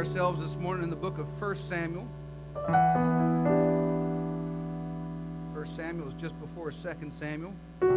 ourselves 0.00 0.40
this 0.40 0.54
morning 0.54 0.82
in 0.82 0.88
the 0.88 0.96
book 0.96 1.18
of 1.18 1.26
1 1.38 1.56
Samuel. 1.68 2.08
1 2.54 2.64
Samuel 5.76 6.08
is 6.08 6.14
just 6.14 6.34
before 6.40 6.70
2 6.70 6.78
Samuel. 7.18 7.52
1 7.80 7.90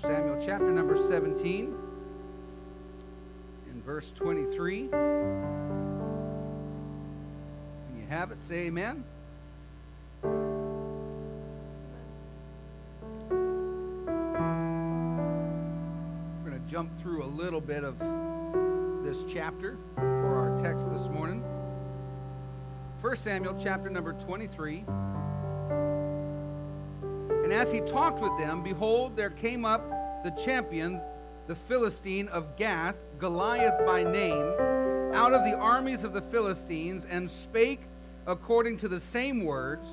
Samuel 0.00 0.42
chapter 0.42 0.72
number 0.72 0.96
17 1.08 1.76
in 3.70 3.82
verse 3.82 4.10
23. 4.14 4.86
When 4.86 5.00
you 8.00 8.06
have 8.08 8.30
it, 8.30 8.40
say 8.40 8.60
amen. 8.60 9.04
Jump 16.74 17.00
through 17.00 17.22
a 17.22 17.30
little 17.40 17.60
bit 17.60 17.84
of 17.84 18.00
this 19.04 19.18
chapter 19.32 19.76
for 19.94 20.34
our 20.34 20.58
text 20.60 20.84
this 20.90 21.06
morning. 21.06 21.40
1 23.00 23.16
Samuel 23.16 23.56
chapter 23.62 23.88
number 23.88 24.12
23. 24.14 24.84
And 27.44 27.52
as 27.52 27.70
he 27.70 27.80
talked 27.82 28.20
with 28.20 28.36
them, 28.38 28.64
behold, 28.64 29.14
there 29.14 29.30
came 29.30 29.64
up 29.64 29.88
the 30.24 30.32
champion, 30.44 31.00
the 31.46 31.54
Philistine 31.54 32.26
of 32.26 32.56
Gath, 32.56 32.96
Goliath 33.20 33.86
by 33.86 34.02
name, 34.02 34.42
out 35.14 35.32
of 35.32 35.44
the 35.44 35.56
armies 35.56 36.02
of 36.02 36.12
the 36.12 36.22
Philistines, 36.22 37.06
and 37.08 37.30
spake 37.30 37.82
according 38.26 38.78
to 38.78 38.88
the 38.88 38.98
same 38.98 39.44
words, 39.44 39.88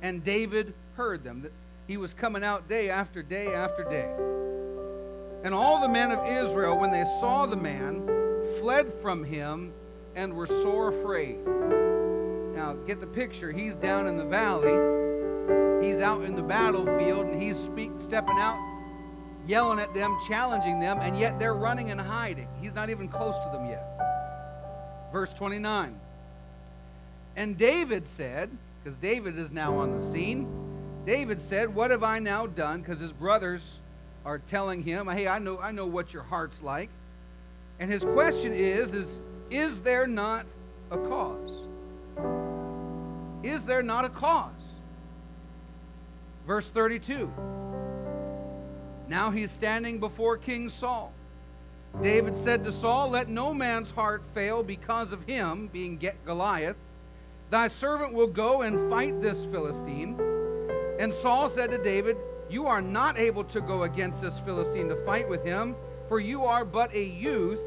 and 0.00 0.22
David 0.22 0.74
heard 0.94 1.24
them. 1.24 1.42
That 1.42 1.52
he 1.88 1.96
was 1.96 2.14
coming 2.14 2.44
out 2.44 2.68
day 2.68 2.88
after 2.88 3.20
day 3.20 3.52
after 3.52 3.82
day. 3.82 4.29
And 5.42 5.54
all 5.54 5.80
the 5.80 5.88
men 5.88 6.10
of 6.10 6.26
Israel, 6.26 6.78
when 6.78 6.90
they 6.90 7.04
saw 7.20 7.46
the 7.46 7.56
man, 7.56 8.06
fled 8.60 8.92
from 9.00 9.24
him 9.24 9.72
and 10.14 10.34
were 10.34 10.46
sore 10.46 10.88
afraid. 10.88 11.38
Now, 12.54 12.74
get 12.86 13.00
the 13.00 13.06
picture. 13.06 13.50
He's 13.50 13.74
down 13.74 14.06
in 14.06 14.16
the 14.16 14.24
valley. 14.24 14.76
He's 15.86 15.98
out 15.98 16.24
in 16.24 16.36
the 16.36 16.42
battlefield, 16.42 17.26
and 17.26 17.42
he's 17.42 17.56
speak, 17.56 17.90
stepping 17.98 18.36
out, 18.36 18.58
yelling 19.46 19.78
at 19.78 19.94
them, 19.94 20.18
challenging 20.28 20.78
them, 20.78 20.98
and 21.00 21.18
yet 21.18 21.38
they're 21.38 21.54
running 21.54 21.90
and 21.90 22.00
hiding. 22.00 22.48
He's 22.60 22.74
not 22.74 22.90
even 22.90 23.08
close 23.08 23.34
to 23.44 23.50
them 23.50 23.66
yet. 23.66 23.86
Verse 25.10 25.32
29. 25.32 25.98
And 27.36 27.56
David 27.56 28.06
said, 28.06 28.50
because 28.82 28.98
David 28.98 29.38
is 29.38 29.50
now 29.50 29.78
on 29.78 29.98
the 29.98 30.12
scene, 30.12 30.46
David 31.06 31.40
said, 31.40 31.74
What 31.74 31.90
have 31.90 32.02
I 32.02 32.18
now 32.18 32.46
done? 32.46 32.82
Because 32.82 33.00
his 33.00 33.12
brothers 33.12 33.62
are 34.24 34.38
telling 34.38 34.82
him, 34.82 35.08
"Hey, 35.08 35.26
I 35.28 35.38
know 35.38 35.58
I 35.58 35.72
know 35.72 35.86
what 35.86 36.12
your 36.12 36.22
heart's 36.22 36.62
like." 36.62 36.90
And 37.78 37.90
his 37.90 38.02
question 38.02 38.52
is 38.52 38.92
is 38.92 39.20
is 39.50 39.80
there 39.80 40.06
not 40.06 40.46
a 40.90 40.98
cause? 40.98 41.50
Is 43.42 43.64
there 43.64 43.82
not 43.82 44.04
a 44.04 44.08
cause? 44.10 44.52
Verse 46.46 46.68
32. 46.68 47.32
Now 49.08 49.30
he's 49.30 49.50
standing 49.50 49.98
before 49.98 50.36
King 50.36 50.68
Saul. 50.68 51.12
David 52.02 52.36
said 52.36 52.64
to 52.64 52.72
Saul, 52.72 53.10
Let 53.10 53.28
no 53.28 53.52
man's 53.52 53.90
heart 53.90 54.22
fail 54.34 54.62
because 54.62 55.12
of 55.12 55.24
him, 55.24 55.68
being 55.72 56.00
Goliath. 56.24 56.76
Thy 57.50 57.68
servant 57.68 58.12
will 58.12 58.28
go 58.28 58.62
and 58.62 58.88
fight 58.88 59.20
this 59.20 59.44
Philistine. 59.46 60.16
And 61.00 61.12
Saul 61.12 61.48
said 61.48 61.72
to 61.72 61.78
David, 61.78 62.16
you 62.50 62.66
are 62.66 62.82
not 62.82 63.18
able 63.18 63.44
to 63.44 63.60
go 63.60 63.84
against 63.84 64.20
this 64.20 64.38
Philistine 64.40 64.88
to 64.88 64.96
fight 65.06 65.28
with 65.28 65.44
him, 65.44 65.76
for 66.08 66.18
you 66.18 66.44
are 66.44 66.64
but 66.64 66.92
a 66.92 67.02
youth, 67.02 67.60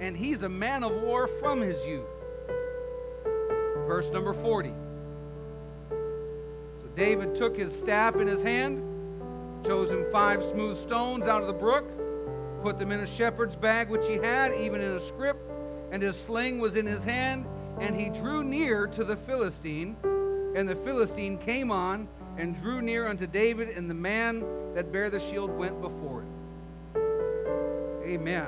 and 0.00 0.16
he's 0.16 0.42
a 0.42 0.48
man 0.48 0.82
of 0.82 0.92
war 1.02 1.28
from 1.28 1.60
his 1.60 1.76
youth. 1.84 2.06
Verse 3.86 4.08
number 4.10 4.32
40. 4.32 4.72
So 5.90 6.88
David 6.96 7.36
took 7.36 7.56
his 7.56 7.78
staff 7.78 8.16
in 8.16 8.26
his 8.26 8.42
hand, 8.42 8.82
chose 9.66 9.90
him 9.90 10.06
five 10.10 10.42
smooth 10.52 10.78
stones 10.78 11.26
out 11.26 11.42
of 11.42 11.46
the 11.46 11.52
brook, 11.52 11.84
put 12.62 12.78
them 12.78 12.90
in 12.90 13.00
a 13.00 13.06
shepherd's 13.06 13.54
bag 13.54 13.90
which 13.90 14.06
he 14.06 14.14
had, 14.14 14.54
even 14.54 14.80
in 14.80 14.92
a 14.92 15.00
scrip, 15.00 15.36
and 15.90 16.02
his 16.02 16.16
sling 16.16 16.58
was 16.58 16.74
in 16.74 16.86
his 16.86 17.04
hand, 17.04 17.44
and 17.80 17.94
he 17.94 18.08
drew 18.08 18.42
near 18.42 18.86
to 18.86 19.04
the 19.04 19.16
Philistine, 19.16 19.94
and 20.56 20.66
the 20.66 20.76
Philistine 20.76 21.36
came 21.36 21.70
on 21.70 22.08
and 22.36 22.56
drew 22.60 22.80
near 22.80 23.06
unto 23.06 23.26
David, 23.26 23.70
and 23.70 23.88
the 23.90 23.94
man 23.94 24.44
that 24.74 24.90
bare 24.90 25.10
the 25.10 25.20
shield 25.20 25.50
went 25.50 25.80
before 25.80 26.22
it. 26.22 26.28
Amen. 28.06 28.46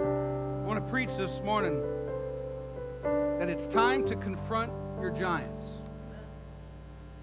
I 0.00 0.66
want 0.66 0.84
to 0.84 0.90
preach 0.90 1.10
this 1.16 1.40
morning 1.42 1.80
that 3.02 3.48
it's 3.48 3.66
time 3.66 4.06
to 4.06 4.16
confront 4.16 4.72
your 5.00 5.10
giants. 5.10 5.64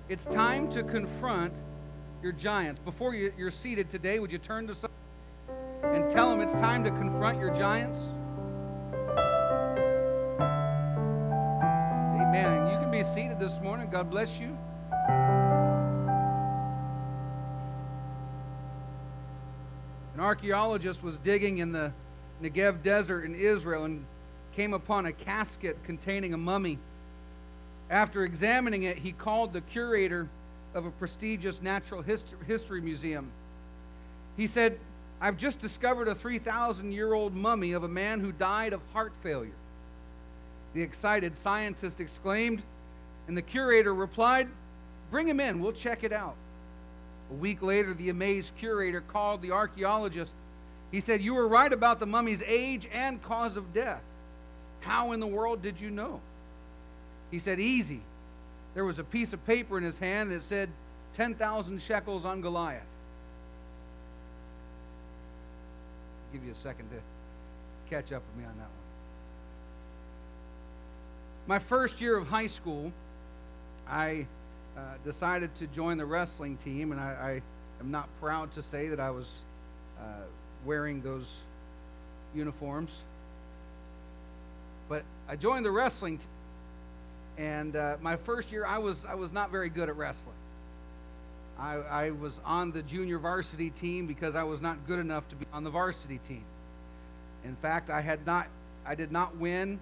It's 0.09 0.25
time 0.25 0.71
to 0.71 0.83
confront 0.83 1.53
your 2.23 2.31
giants. 2.31 2.81
Before 2.83 3.13
you're 3.13 3.51
seated 3.51 3.89
today, 3.89 4.19
would 4.19 4.31
you 4.31 4.39
turn 4.39 4.67
to 4.67 4.75
someone 4.75 4.91
and 5.83 6.09
tell 6.09 6.29
them 6.29 6.41
it's 6.41 6.53
time 6.53 6.83
to 6.83 6.89
confront 6.89 7.39
your 7.39 7.55
giants? 7.55 7.97
Amen. 12.19 12.67
You 12.67 12.77
can 12.79 12.91
be 12.91 13.03
seated 13.13 13.39
this 13.39 13.53
morning. 13.61 13.89
God 13.89 14.09
bless 14.09 14.37
you. 14.39 14.57
Archaeologist 20.29 21.01
was 21.01 21.17
digging 21.23 21.57
in 21.57 21.71
the 21.71 21.91
Negev 22.39 22.83
desert 22.83 23.25
in 23.25 23.33
Israel 23.33 23.85
and 23.85 24.05
came 24.55 24.75
upon 24.75 25.07
a 25.07 25.11
casket 25.11 25.75
containing 25.85 26.35
a 26.35 26.37
mummy. 26.37 26.77
After 27.89 28.23
examining 28.23 28.83
it, 28.83 28.99
he 28.99 29.11
called 29.11 29.53
the 29.53 29.61
curator 29.61 30.27
of 30.75 30.85
a 30.85 30.91
prestigious 30.91 31.59
natural 31.63 32.03
history 32.45 32.79
museum. 32.79 33.31
He 34.37 34.45
said, 34.45 34.77
I've 35.19 35.35
just 35.35 35.57
discovered 35.57 36.07
a 36.07 36.13
3,000 36.13 36.91
year 36.91 37.11
old 37.11 37.33
mummy 37.33 37.71
of 37.71 37.83
a 37.83 37.87
man 37.87 38.19
who 38.19 38.31
died 38.31 38.71
of 38.71 38.81
heart 38.93 39.13
failure. 39.23 39.57
The 40.75 40.83
excited 40.83 41.39
scientist 41.39 41.99
exclaimed, 41.99 42.61
and 43.27 43.35
the 43.35 43.41
curator 43.41 43.95
replied, 43.95 44.47
Bring 45.09 45.27
him 45.27 45.39
in, 45.39 45.59
we'll 45.59 45.71
check 45.71 46.03
it 46.03 46.13
out. 46.13 46.35
A 47.31 47.33
week 47.35 47.61
later, 47.61 47.93
the 47.93 48.09
amazed 48.09 48.51
curator 48.57 49.01
called 49.01 49.41
the 49.41 49.51
archaeologist. 49.51 50.33
He 50.91 50.99
said, 50.99 51.21
You 51.21 51.35
were 51.35 51.47
right 51.47 51.71
about 51.71 51.99
the 51.99 52.05
mummy's 52.05 52.41
age 52.45 52.87
and 52.91 53.21
cause 53.23 53.55
of 53.55 53.73
death. 53.73 54.01
How 54.81 55.11
in 55.11 55.19
the 55.19 55.27
world 55.27 55.61
did 55.61 55.79
you 55.79 55.89
know? 55.91 56.21
He 57.31 57.39
said, 57.39 57.59
Easy. 57.59 58.01
There 58.73 58.85
was 58.85 58.99
a 58.99 59.03
piece 59.03 59.33
of 59.33 59.45
paper 59.45 59.77
in 59.77 59.83
his 59.83 59.99
hand 59.99 60.31
that 60.31 60.43
said 60.43 60.69
10,000 61.15 61.81
shekels 61.81 62.25
on 62.25 62.41
Goliath. 62.41 62.81
I'll 66.27 66.39
give 66.39 66.45
you 66.45 66.53
a 66.53 66.63
second 66.63 66.89
to 66.89 66.97
catch 67.89 68.11
up 68.11 68.21
with 68.21 68.43
me 68.43 68.43
on 68.47 68.55
that 68.57 68.61
one. 68.61 68.69
My 71.47 71.59
first 71.59 71.99
year 71.99 72.15
of 72.15 72.27
high 72.27 72.47
school, 72.47 72.91
I 73.87 74.27
uh, 74.79 74.93
decided 75.03 75.53
to 75.55 75.67
join 75.67 75.97
the 75.97 76.05
wrestling 76.05 76.57
team, 76.57 76.91
and 76.91 77.01
I, 77.01 77.41
I, 77.79 77.81
am 77.81 77.91
not 77.91 78.07
proud 78.21 78.53
to 78.55 78.63
say 78.63 78.87
that 78.89 78.99
I 78.99 79.09
was 79.09 79.25
uh, 79.99 80.03
wearing 80.65 81.01
those 81.01 81.25
uniforms. 82.33 82.91
But 84.87 85.03
I 85.27 85.35
joined 85.35 85.65
the 85.65 85.71
wrestling 85.71 86.17
team, 86.17 86.27
and 87.37 87.75
uh, 87.75 87.97
my 88.01 88.15
first 88.15 88.51
year, 88.51 88.65
I 88.65 88.77
was 88.77 89.05
I 89.05 89.15
was 89.15 89.31
not 89.33 89.51
very 89.51 89.69
good 89.69 89.89
at 89.89 89.97
wrestling. 89.97 90.35
I, 91.59 91.73
I 91.75 92.11
was 92.11 92.39
on 92.45 92.71
the 92.71 92.81
junior 92.81 93.19
varsity 93.19 93.69
team 93.69 94.07
because 94.07 94.33
I 94.33 94.43
was 94.43 94.61
not 94.61 94.87
good 94.87 94.99
enough 94.99 95.27
to 95.29 95.35
be 95.35 95.45
on 95.51 95.65
the 95.65 95.69
varsity 95.69 96.19
team. 96.25 96.43
In 97.43 97.55
fact, 97.57 97.89
I 97.89 98.01
had 98.01 98.25
not 98.25 98.47
I 98.85 98.95
did 98.95 99.11
not 99.11 99.35
win 99.35 99.79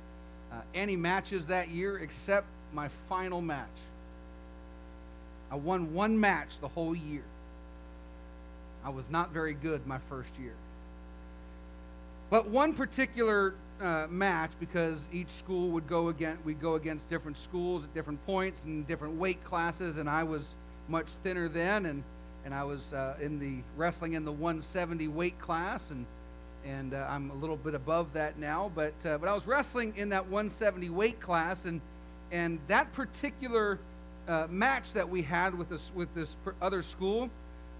uh, 0.51 0.56
any 0.74 0.95
matches 0.95 1.45
that 1.48 1.69
year 1.69 2.00
except 2.00 2.48
my 2.74 2.89
final 3.07 3.42
match. 3.42 3.68
I 5.52 5.56
won 5.56 5.94
one 5.94 6.20
match 6.20 6.50
the 6.62 6.68
whole 6.68 6.96
year. 6.96 7.24
I 8.84 8.90
was 8.90 9.06
not 9.10 9.32
very 9.32 9.54
good 9.54 9.86
my 9.88 10.00
first 10.10 10.30
year. 10.40 10.54
But 12.30 12.50
one 12.50 12.74
particular 12.74 13.54
uh, 13.82 14.08
match, 14.10 14.52
because 14.60 15.00
each 15.14 15.30
school 15.30 15.70
would 15.70 15.88
go 15.88 16.10
against, 16.10 16.44
we'd 16.44 16.62
go 16.62 16.76
against 16.76 17.10
different 17.10 17.38
schools 17.38 17.84
at 17.84 17.94
different 17.94 18.26
points 18.26 18.64
and 18.64 18.86
different 18.88 19.16
weight 19.16 19.44
classes, 19.44 19.98
and 19.98 20.10
I 20.10 20.24
was 20.24 20.44
much 20.90 21.08
thinner 21.24 21.48
then, 21.48 21.86
and, 21.86 22.04
and 22.44 22.54
I 22.54 22.64
was 22.64 22.94
uh, 22.94 23.16
in 23.22 23.40
the 23.40 23.64
wrestling 23.78 24.14
in 24.14 24.26
the 24.26 24.32
170 24.32 25.08
weight 25.08 25.40
class, 25.40 25.90
and 25.90 26.06
and 26.66 26.94
uh, 26.94 27.08
I'm 27.10 27.32
a 27.32 27.36
little 27.36 27.56
bit 27.56 27.76
above 27.76 28.12
that 28.14 28.38
now, 28.38 28.72
but 28.76 28.94
uh, 29.06 29.18
but 29.18 29.30
I 29.30 29.34
was 29.34 29.48
wrestling 29.48 29.94
in 29.96 30.10
that 30.10 30.28
170 30.28 30.90
weight 30.90 31.20
class, 31.22 31.66
and 31.66 31.80
and 32.32 32.60
that 32.68 32.92
particular 32.94 33.80
uh, 34.27 34.47
match 34.50 34.94
that 34.94 35.07
we 35.09 35.21
had 35.21 35.57
with 35.57 35.69
this 35.69 35.91
with 35.95 36.13
this 36.13 36.35
other 36.62 36.83
school, 36.83 37.29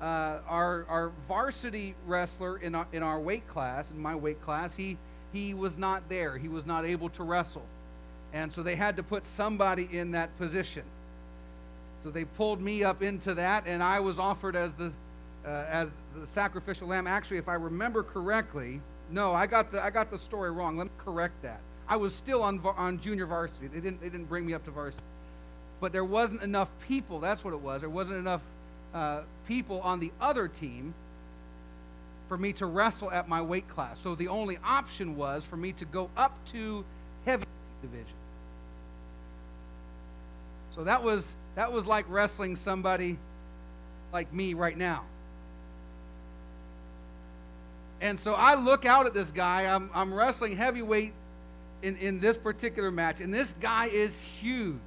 uh, 0.02 0.40
our, 0.48 0.86
our 0.90 1.12
varsity 1.28 1.96
wrestler 2.06 2.58
in 2.58 2.76
our, 2.76 2.88
in 2.94 3.04
our 3.04 3.20
weight 3.20 3.48
class, 3.48 3.90
in 3.90 4.00
my 4.00 4.16
weight 4.16 4.42
class, 4.44 4.76
he, 4.76 4.98
he 5.34 5.54
was 5.54 5.78
not 5.78 6.08
there. 6.10 6.38
He 6.38 6.48
was 6.48 6.66
not 6.66 6.86
able 6.86 7.10
to 7.10 7.24
wrestle. 7.24 7.66
And 8.34 8.52
so 8.54 8.62
they 8.62 8.76
had 8.76 8.98
to 8.98 9.04
put 9.04 9.26
somebody 9.26 9.88
in 9.92 10.12
that 10.12 10.38
position. 10.38 10.84
So 12.04 12.12
they 12.12 12.26
pulled 12.26 12.62
me 12.62 12.84
up 12.84 13.02
into 13.02 13.34
that, 13.36 13.64
and 13.66 13.82
I 13.82 14.00
was 14.00 14.20
offered 14.20 14.56
as 14.56 14.72
the, 14.74 14.92
uh, 15.46 15.66
as 15.70 15.90
the 16.16 16.28
sacrificial 16.28 16.88
lamb. 16.88 17.08
Actually, 17.08 17.38
if 17.38 17.50
I 17.50 17.56
remember 17.56 18.04
correctly, 18.04 18.82
no, 19.10 19.34
I 19.34 19.48
got 19.48 19.72
the, 19.72 19.84
I 19.84 19.90
got 19.90 20.12
the 20.12 20.20
story 20.20 20.52
wrong. 20.52 20.78
Let 20.78 20.86
me 20.86 20.92
correct 20.98 21.42
that. 21.42 21.60
I 21.88 21.96
was 21.96 22.14
still 22.14 22.44
on, 22.44 22.62
on 22.64 23.00
junior 23.00 23.26
varsity. 23.26 23.68
They 23.68 23.80
didn't, 23.80 24.02
they 24.02 24.10
didn't 24.10 24.28
bring 24.30 24.46
me 24.46 24.54
up 24.54 24.64
to 24.66 24.72
varsity. 24.72 25.04
But 25.80 25.92
there 25.92 26.06
wasn't 26.06 26.42
enough 26.42 26.70
people. 26.88 27.20
That's 27.20 27.44
what 27.44 27.54
it 27.54 27.60
was. 27.60 27.82
There 27.82 27.90
wasn't 27.90 28.18
enough 28.18 28.42
uh, 28.94 29.22
people 29.48 29.82
on 29.82 30.00
the 30.00 30.12
other 30.20 30.48
team 30.48 30.94
for 32.28 32.38
me 32.38 32.54
to 32.54 32.66
wrestle 32.66 33.12
at 33.12 33.30
my 33.30 33.42
weight 33.42 33.70
class. 33.70 34.00
So 34.02 34.16
the 34.16 34.28
only 34.28 34.58
option 34.64 35.16
was 35.16 35.44
for 35.44 35.56
me 35.56 35.72
to 35.74 35.86
go 35.86 36.10
up 36.18 36.34
to 36.52 36.84
heavy 37.26 37.46
division. 37.82 38.06
So 40.76 40.84
that 40.84 41.04
was 41.04 41.34
that 41.56 41.72
was 41.72 41.86
like 41.86 42.06
wrestling 42.08 42.56
somebody 42.56 43.18
like 44.14 44.32
me 44.34 44.54
right 44.54 44.78
now. 44.78 45.04
And 48.00 48.20
so 48.20 48.34
I 48.34 48.56
look 48.56 48.86
out 48.86 49.06
at 49.08 49.14
this 49.14 49.32
guy. 49.32 49.66
I'm, 49.66 49.90
I'm 49.94 50.14
wrestling 50.14 50.56
heavyweight 50.56 51.14
in, 51.82 51.98
in 51.98 52.20
this 52.20 52.38
particular 52.38 52.92
match, 52.92 53.22
and 53.22 53.34
this 53.34 53.56
guy 53.60 53.88
is 53.88 54.22
huge. 54.22 54.78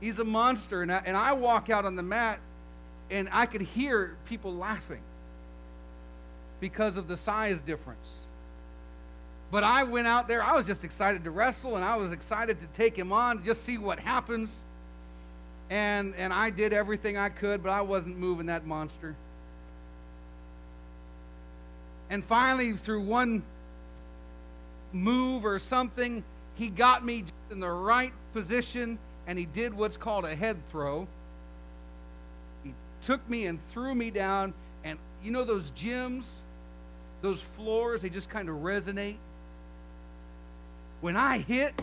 He's 0.00 0.18
a 0.18 0.24
monster. 0.24 0.82
And 0.82 0.92
I, 0.92 1.02
and 1.04 1.16
I 1.16 1.32
walk 1.32 1.70
out 1.70 1.84
on 1.84 1.96
the 1.96 2.02
mat, 2.02 2.38
and 3.10 3.28
I 3.32 3.46
could 3.46 3.62
hear 3.62 4.16
people 4.26 4.54
laughing 4.54 5.02
because 6.60 6.96
of 6.96 7.08
the 7.08 7.16
size 7.16 7.60
difference. 7.60 8.08
But 9.50 9.64
I 9.64 9.82
went 9.82 10.06
out 10.06 10.28
there, 10.28 10.42
I 10.42 10.54
was 10.54 10.66
just 10.66 10.84
excited 10.84 11.24
to 11.24 11.30
wrestle, 11.30 11.76
and 11.76 11.84
I 11.84 11.96
was 11.96 12.12
excited 12.12 12.60
to 12.60 12.66
take 12.68 12.96
him 12.96 13.12
on, 13.12 13.44
just 13.44 13.64
see 13.64 13.78
what 13.78 13.98
happens. 13.98 14.50
And, 15.70 16.14
and 16.16 16.32
I 16.32 16.50
did 16.50 16.72
everything 16.72 17.16
I 17.16 17.28
could, 17.28 17.62
but 17.62 17.70
I 17.70 17.80
wasn't 17.80 18.18
moving 18.18 18.46
that 18.46 18.66
monster. 18.66 19.16
And 22.10 22.24
finally, 22.24 22.76
through 22.76 23.02
one 23.02 23.42
move 24.92 25.44
or 25.44 25.58
something, 25.58 26.24
he 26.56 26.68
got 26.68 27.04
me 27.04 27.24
in 27.50 27.60
the 27.60 27.70
right 27.70 28.12
position 28.32 28.98
and 29.30 29.38
he 29.38 29.44
did 29.44 29.72
what's 29.72 29.96
called 29.96 30.24
a 30.24 30.34
head 30.34 30.56
throw. 30.72 31.06
He 32.64 32.74
took 33.04 33.26
me 33.30 33.46
and 33.46 33.60
threw 33.70 33.94
me 33.94 34.10
down. 34.10 34.52
And 34.82 34.98
you 35.22 35.30
know 35.30 35.44
those 35.44 35.70
gyms, 35.70 36.24
those 37.22 37.40
floors, 37.40 38.02
they 38.02 38.08
just 38.08 38.28
kind 38.28 38.48
of 38.48 38.56
resonate. 38.56 39.14
When 41.00 41.16
I 41.16 41.38
hit, 41.38 41.80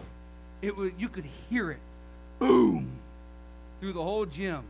it 0.62 0.76
was 0.76 0.92
you 1.00 1.08
could 1.08 1.24
hear 1.50 1.72
it. 1.72 1.80
Boom! 2.38 2.92
Through 3.80 3.94
the 3.94 4.04
whole 4.04 4.26
gym. 4.26 4.64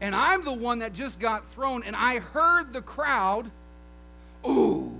And 0.00 0.12
I'm 0.12 0.44
the 0.44 0.52
one 0.52 0.80
that 0.80 0.92
just 0.92 1.20
got 1.20 1.48
thrown, 1.52 1.84
and 1.84 1.94
I 1.94 2.18
heard 2.18 2.72
the 2.72 2.82
crowd, 2.82 3.48
ooh. 4.44 4.92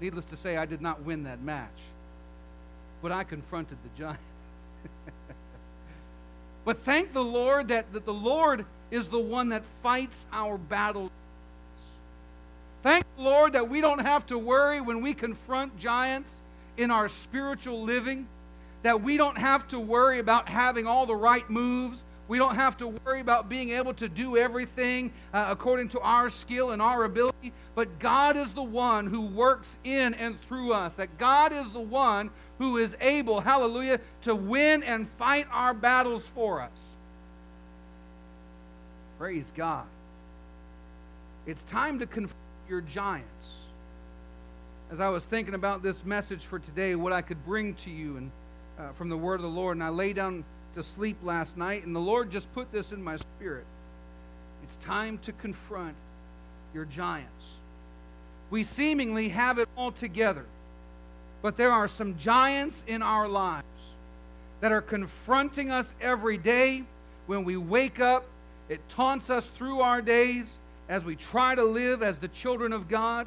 Needless 0.00 0.24
to 0.26 0.38
say, 0.38 0.56
I 0.56 0.64
did 0.64 0.80
not 0.80 1.02
win 1.02 1.24
that 1.24 1.42
match 1.42 1.68
but 3.04 3.12
I 3.12 3.22
confronted 3.22 3.76
the 3.84 4.02
giant. 4.02 4.18
but 6.64 6.84
thank 6.84 7.12
the 7.12 7.22
Lord 7.22 7.68
that, 7.68 7.92
that 7.92 8.06
the 8.06 8.14
Lord 8.14 8.64
is 8.90 9.08
the 9.08 9.18
one 9.18 9.50
that 9.50 9.62
fights 9.82 10.24
our 10.32 10.56
battles. 10.56 11.10
Thank 12.82 13.04
the 13.18 13.22
Lord 13.22 13.52
that 13.52 13.68
we 13.68 13.82
don't 13.82 14.00
have 14.00 14.26
to 14.28 14.38
worry 14.38 14.80
when 14.80 15.02
we 15.02 15.12
confront 15.12 15.78
giants 15.78 16.32
in 16.78 16.90
our 16.90 17.10
spiritual 17.10 17.82
living, 17.82 18.26
that 18.82 19.02
we 19.02 19.18
don't 19.18 19.36
have 19.36 19.68
to 19.68 19.78
worry 19.78 20.18
about 20.18 20.48
having 20.48 20.86
all 20.86 21.04
the 21.04 21.14
right 21.14 21.48
moves. 21.50 22.02
We 22.26 22.38
don't 22.38 22.54
have 22.54 22.78
to 22.78 22.88
worry 22.88 23.20
about 23.20 23.50
being 23.50 23.68
able 23.68 23.92
to 23.94 24.08
do 24.08 24.38
everything 24.38 25.12
uh, 25.34 25.44
according 25.50 25.90
to 25.90 26.00
our 26.00 26.30
skill 26.30 26.70
and 26.70 26.80
our 26.80 27.04
ability. 27.04 27.52
But 27.74 27.98
God 27.98 28.38
is 28.38 28.54
the 28.54 28.62
one 28.62 29.08
who 29.08 29.20
works 29.20 29.76
in 29.84 30.14
and 30.14 30.40
through 30.40 30.72
us. 30.72 30.94
That 30.94 31.18
God 31.18 31.52
is 31.52 31.68
the 31.68 31.80
one 31.80 32.30
who 32.64 32.78
is 32.78 32.96
able, 33.02 33.40
hallelujah, 33.40 34.00
to 34.22 34.34
win 34.34 34.82
and 34.84 35.06
fight 35.18 35.46
our 35.52 35.74
battles 35.74 36.26
for 36.34 36.62
us. 36.62 36.70
Praise 39.18 39.52
God. 39.54 39.84
It's 41.46 41.62
time 41.64 41.98
to 41.98 42.06
confront 42.06 42.34
your 42.66 42.80
giants. 42.80 43.28
As 44.90 44.98
I 44.98 45.10
was 45.10 45.26
thinking 45.26 45.52
about 45.52 45.82
this 45.82 46.06
message 46.06 46.46
for 46.46 46.58
today, 46.58 46.94
what 46.94 47.12
I 47.12 47.20
could 47.20 47.44
bring 47.44 47.74
to 47.74 47.90
you 47.90 48.16
and 48.16 48.30
uh, 48.78 48.92
from 48.92 49.10
the 49.10 49.16
word 49.16 49.34
of 49.34 49.42
the 49.42 49.48
Lord, 49.48 49.76
and 49.76 49.84
I 49.84 49.90
lay 49.90 50.14
down 50.14 50.42
to 50.74 50.82
sleep 50.82 51.18
last 51.22 51.58
night, 51.58 51.84
and 51.84 51.94
the 51.94 52.00
Lord 52.00 52.30
just 52.30 52.50
put 52.54 52.72
this 52.72 52.92
in 52.92 53.04
my 53.04 53.16
spirit. 53.16 53.66
It's 54.62 54.76
time 54.76 55.18
to 55.18 55.32
confront 55.32 55.96
your 56.72 56.86
giants. 56.86 57.44
We 58.48 58.64
seemingly 58.64 59.28
have 59.28 59.58
it 59.58 59.68
all 59.76 59.92
together. 59.92 60.46
But 61.44 61.58
there 61.58 61.72
are 61.72 61.88
some 61.88 62.16
giants 62.16 62.82
in 62.86 63.02
our 63.02 63.28
lives 63.28 63.66
that 64.62 64.72
are 64.72 64.80
confronting 64.80 65.70
us 65.70 65.94
every 66.00 66.38
day 66.38 66.84
when 67.26 67.44
we 67.44 67.58
wake 67.58 68.00
up. 68.00 68.24
It 68.70 68.80
taunts 68.88 69.28
us 69.28 69.44
through 69.44 69.82
our 69.82 70.00
days 70.00 70.46
as 70.88 71.04
we 71.04 71.16
try 71.16 71.54
to 71.54 71.62
live 71.62 72.02
as 72.02 72.16
the 72.16 72.28
children 72.28 72.72
of 72.72 72.88
God. 72.88 73.26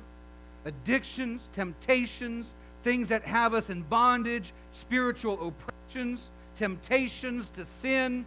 Addictions, 0.66 1.44
temptations, 1.54 2.56
things 2.84 3.10
that 3.10 3.22
have 3.22 3.54
us 3.54 3.70
in 3.70 3.84
bondage, 3.84 4.52
spiritual 4.72 5.50
oppressions, 5.50 6.32
temptations 6.56 7.48
to 7.50 7.66
sin. 7.66 8.26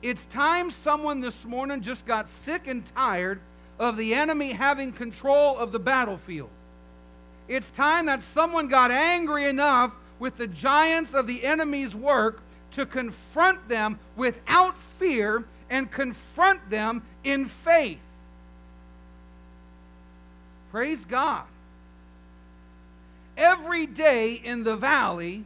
It's 0.00 0.24
time 0.24 0.70
someone 0.70 1.20
this 1.20 1.44
morning 1.44 1.82
just 1.82 2.06
got 2.06 2.30
sick 2.30 2.66
and 2.66 2.86
tired 2.86 3.38
of 3.78 3.98
the 3.98 4.14
enemy 4.14 4.52
having 4.52 4.92
control 4.92 5.58
of 5.58 5.72
the 5.72 5.78
battlefield. 5.78 6.48
It's 7.50 7.68
time 7.70 8.06
that 8.06 8.22
someone 8.22 8.68
got 8.68 8.92
angry 8.92 9.48
enough 9.48 9.90
with 10.20 10.36
the 10.36 10.46
giants 10.46 11.14
of 11.14 11.26
the 11.26 11.44
enemy's 11.44 11.96
work 11.96 12.40
to 12.70 12.86
confront 12.86 13.68
them 13.68 13.98
without 14.14 14.76
fear 15.00 15.42
and 15.68 15.90
confront 15.90 16.70
them 16.70 17.02
in 17.24 17.48
faith. 17.48 17.98
Praise 20.70 21.04
God. 21.04 21.42
Every 23.36 23.84
day 23.84 24.34
in 24.34 24.62
the 24.62 24.76
valley, 24.76 25.44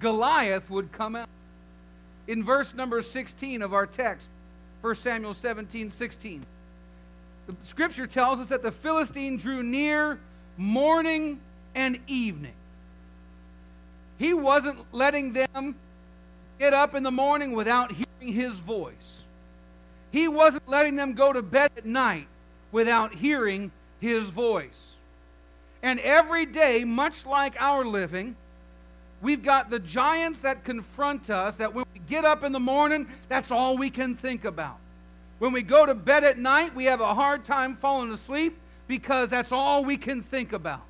Goliath 0.00 0.70
would 0.70 0.92
come 0.92 1.14
out. 1.14 1.28
In 2.26 2.42
verse 2.42 2.72
number 2.72 3.02
16 3.02 3.60
of 3.60 3.74
our 3.74 3.84
text, 3.84 4.30
1 4.80 4.94
Samuel 4.94 5.34
17 5.34 5.90
16, 5.90 6.46
the 7.46 7.54
scripture 7.64 8.06
tells 8.06 8.38
us 8.38 8.46
that 8.46 8.62
the 8.62 8.72
Philistine 8.72 9.36
drew 9.36 9.62
near 9.62 10.18
morning 10.56 11.40
and 11.74 11.98
evening. 12.06 12.54
He 14.18 14.34
wasn't 14.34 14.78
letting 14.92 15.32
them 15.32 15.74
get 16.58 16.72
up 16.72 16.94
in 16.94 17.02
the 17.02 17.10
morning 17.10 17.52
without 17.52 17.92
hearing 17.92 18.32
his 18.32 18.54
voice. 18.54 18.94
He 20.12 20.28
wasn't 20.28 20.68
letting 20.68 20.94
them 20.94 21.14
go 21.14 21.32
to 21.32 21.42
bed 21.42 21.72
at 21.76 21.84
night 21.84 22.28
without 22.70 23.14
hearing 23.14 23.72
his 24.00 24.26
voice. 24.26 24.92
And 25.82 25.98
every 26.00 26.46
day, 26.46 26.84
much 26.84 27.26
like 27.26 27.60
our 27.60 27.84
living, 27.84 28.36
we've 29.20 29.42
got 29.42 29.70
the 29.70 29.80
giants 29.80 30.40
that 30.40 30.64
confront 30.64 31.30
us 31.30 31.56
that 31.56 31.74
when 31.74 31.84
we 31.92 32.00
get 32.08 32.24
up 32.24 32.44
in 32.44 32.52
the 32.52 32.60
morning, 32.60 33.08
that's 33.28 33.50
all 33.50 33.76
we 33.76 33.90
can 33.90 34.14
think 34.14 34.44
about. 34.44 34.78
When 35.40 35.52
we 35.52 35.62
go 35.62 35.84
to 35.84 35.94
bed 35.94 36.24
at 36.24 36.38
night, 36.38 36.74
we 36.74 36.84
have 36.84 37.00
a 37.00 37.14
hard 37.14 37.44
time 37.44 37.76
falling 37.76 38.12
asleep 38.12 38.56
because 38.86 39.28
that's 39.28 39.52
all 39.52 39.84
we 39.84 39.96
can 39.96 40.22
think 40.22 40.52
about. 40.52 40.82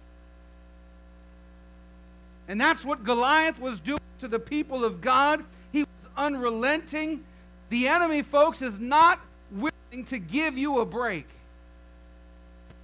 And 2.49 2.61
that's 2.61 2.85
what 2.85 3.05
Goliath 3.05 3.59
was 3.59 3.81
doing 3.81 4.01
to 4.21 4.29
the 4.29 4.39
people 4.39 4.85
of 4.85 5.01
God. 5.01 5.45
He 5.73 5.81
was 5.81 6.09
unrelenting. 6.17 7.25
The 7.71 7.89
enemy, 7.89 8.23
folks, 8.23 8.63
is 8.63 8.79
not 8.79 9.21
willing 9.51 10.05
to 10.07 10.19
give 10.19 10.59
you 10.59 10.81
a 10.81 10.85
break. 10.85 11.27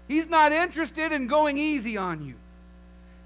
He's 0.08 0.28
not 0.28 0.52
interested 0.52 1.12
in 1.12 1.26
going 1.26 1.58
easy 1.58 1.96
on 1.96 2.24
you. 2.24 2.34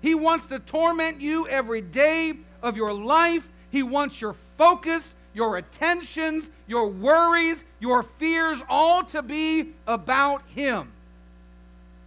He 0.03 0.15
wants 0.15 0.47
to 0.49 0.59
torment 0.59 1.21
you 1.21 1.49
every 1.49 1.81
day 1.81 2.35
of 2.63 2.77
your 2.77 2.93
life. 2.93 3.49
He 3.71 3.83
wants 3.83 4.21
your 4.21 4.35
focus, 4.59 5.15
your 5.33 5.57
attentions, 5.57 6.51
your 6.67 6.89
worries, 6.89 7.65
your 7.81 8.03
fears, 8.03 8.59
all 8.69 9.03
to 9.05 9.23
be 9.23 9.73
about 9.87 10.43
Him. 10.55 10.93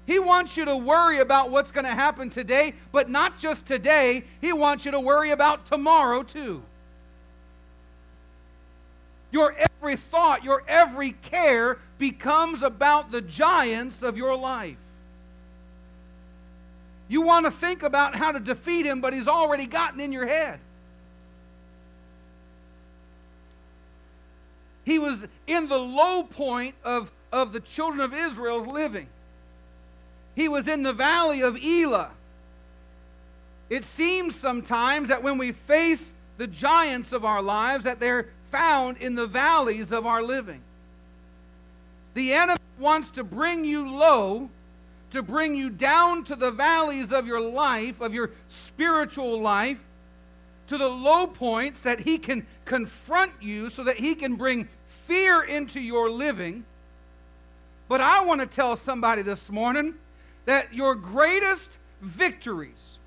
He 0.08 0.20
wants 0.20 0.56
you 0.56 0.64
to 0.64 0.78
worry 0.78 1.20
about 1.20 1.52
what's 1.52 1.70
going 1.70 1.86
to 1.86 1.92
happen 1.92 2.30
today, 2.30 2.74
but 2.94 3.10
not 3.10 3.38
just 3.38 3.66
today. 3.66 4.24
He 4.40 4.54
wants 4.54 4.86
you 4.86 4.92
to 4.92 5.00
worry 5.02 5.32
about 5.32 5.66
tomorrow 5.66 6.24
too. 6.24 6.64
Your 9.32 9.54
every 9.54 9.98
thought, 9.98 10.46
your 10.46 10.64
every 10.66 11.12
care 11.12 11.78
becomes 12.00 12.64
about 12.64 13.12
the 13.12 13.20
giants 13.20 14.02
of 14.02 14.16
your 14.16 14.34
life. 14.38 14.78
You 17.10 17.22
want 17.22 17.46
to 17.46 17.52
think 17.52 17.84
about 17.84 18.16
how 18.16 18.32
to 18.32 18.40
defeat 18.40 18.86
him, 18.86 19.02
but 19.02 19.12
he's 19.12 19.28
already 19.28 19.66
gotten 19.66 20.00
in 20.00 20.14
your 20.14 20.26
head. 20.26 20.62
He 24.86 25.00
was 25.00 25.28
in 25.48 25.68
the 25.68 25.78
low 25.78 26.24
point 26.24 26.76
of, 26.86 27.12
of 27.34 27.52
the 27.52 27.60
children 27.60 28.00
of 28.00 28.14
Israel's 28.14 28.66
living. 28.66 29.08
He 30.38 30.48
was 30.48 30.68
in 30.68 30.84
the 30.84 30.94
valley 30.94 31.42
of 31.42 31.58
Elah. 31.58 32.12
It 33.72 33.84
seems 33.84 34.36
sometimes 34.36 35.10
that 35.10 35.24
when 35.24 35.40
we 35.40 35.54
face 35.54 36.14
the 36.38 36.46
giants 36.46 37.12
of 37.12 37.26
our 37.26 37.42
lives, 37.42 37.86
that 37.86 38.00
they're 38.00 38.28
found 38.52 38.98
in 38.98 39.16
the 39.16 39.26
valleys 39.26 39.92
of 39.92 40.06
our 40.06 40.22
living. 40.22 40.62
The 42.14 42.34
enemy 42.34 42.60
wants 42.78 43.10
to 43.12 43.24
bring 43.24 43.66
you 43.66 43.90
low, 43.90 44.52
to 45.10 45.24
bring 45.24 45.56
you 45.56 45.72
down 45.72 46.24
to 46.26 46.36
the 46.36 46.52
valleys 46.52 47.12
of 47.12 47.26
your 47.26 47.42
life, 47.42 48.00
of 48.00 48.14
your 48.14 48.30
spiritual 48.48 49.42
life, 49.42 49.80
to 50.68 50.78
the 50.78 50.88
low 50.88 51.26
points 51.26 51.82
that 51.82 52.02
he 52.02 52.20
can 52.20 52.46
confront 52.64 53.32
you 53.42 53.72
so 53.72 53.84
that 53.86 53.98
he 53.98 54.14
can 54.14 54.36
bring 54.36 54.68
fear 55.08 55.42
into 55.42 55.80
your 55.80 56.12
living. 56.12 56.64
But 57.88 58.02
I 58.02 58.24
want 58.24 58.42
to 58.42 58.48
tell 58.48 58.76
somebody 58.76 59.24
this 59.24 59.50
morning 59.50 59.96
that 60.48 60.74
your 60.74 60.96
greatest 60.96 61.78
victories 62.02 62.98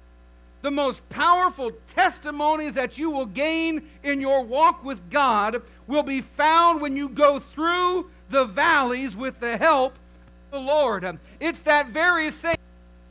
the 0.62 0.70
most 0.70 1.06
powerful 1.09 1.73
testimonies 1.87 2.75
that 2.75 2.99
you 2.99 3.11
will 3.11 3.26
gain 3.26 3.88
in 4.02 4.20
your 4.20 4.42
walk 4.42 4.85
with 4.85 5.11
God 5.11 5.62
will 5.87 6.02
be 6.02 6.20
found 6.20 6.80
when 6.80 6.97
you 6.97 7.09
go 7.09 7.38
through 7.38 8.11
the 8.28 8.44
valleys 8.44 9.16
with 9.16 9.40
the 9.40 9.56
help 9.56 9.94
of 9.94 10.50
the 10.50 10.59
Lord. 10.61 11.18
It's 11.40 11.62
that 11.62 11.88
very 11.88 12.30
same 12.30 12.56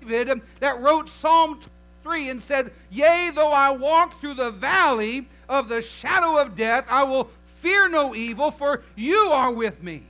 David 0.02 0.42
that 0.60 0.80
wrote 0.80 1.10
Psalm 1.10 1.60
3 2.04 2.30
and 2.30 2.42
said, 2.42 2.72
Yea, 2.92 3.32
though 3.34 3.52
I 3.52 3.72
walk 3.72 4.20
through 4.22 4.36
the 4.36 4.52
valley 4.52 5.28
of 5.48 5.70
the 5.70 5.82
shadow 5.82 6.38
of 6.38 6.56
death, 6.56 6.86
I 6.88 7.04
will 7.04 7.30
fear 7.58 7.90
no 7.90 8.16
evil, 8.16 8.52
for 8.52 8.84
you 8.96 9.18
are 9.32 9.52
with 9.52 9.82
me. 9.82 10.04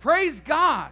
Praise 0.00 0.40
God. 0.40 0.90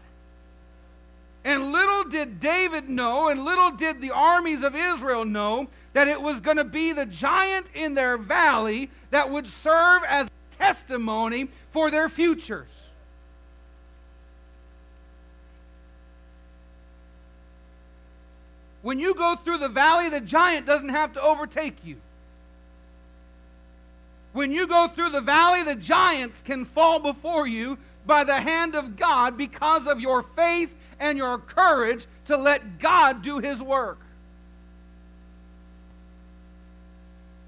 And 1.45 1.73
little 1.73 2.05
did 2.05 2.39
David 2.39 2.89
know, 2.89 3.29
and 3.29 3.45
little 3.45 3.71
did 3.71 4.01
the 4.01 4.11
armies 4.11 4.63
of 4.63 4.75
Israel 4.75 5.25
know, 5.25 5.69
that 5.93 6.07
it 6.07 6.21
was 6.21 6.41
going 6.41 6.59
to 6.59 6.65
be 6.65 6.93
the 6.93 7.07
giant 7.07 7.67
in 7.75 7.95
their 7.95 8.17
valley 8.17 8.91
that 9.11 9.31
would 9.31 9.47
serve 9.47 10.03
as 10.07 10.29
testimony 10.59 11.49
for 11.73 11.91
their 11.91 12.09
futures. 12.09 12.69
When 18.83 18.99
you 18.99 19.15
go 19.15 19.37
through 19.37 19.59
the 19.59 19.69
valley, 19.69 20.09
the 20.09 20.21
giant 20.21 20.67
doesn't 20.67 20.89
have 20.89 21.13
to 21.15 21.23
overtake 21.23 21.77
you. 21.85 21.97
When 24.33 24.53
you 24.53 24.67
go 24.67 24.89
through 24.89 25.11
the 25.11 25.21
valley, 25.21 25.65
the 25.65 25.75
giants 25.75 26.41
can 26.41 26.65
fall 26.65 26.99
before 26.99 27.47
you 27.47 27.79
by 28.07 28.25
the 28.25 28.41
hand 28.41 28.75
of 28.75 28.97
God 28.97 29.37
because 29.37 29.87
of 29.87 30.01
your 30.01 30.23
faith 30.23 30.71
and 31.01 31.19
your 31.19 31.39
courage 31.39 32.07
to 32.27 32.37
let 32.37 32.79
God 32.79 33.23
do 33.23 33.39
his 33.39 33.61
work. 33.61 33.99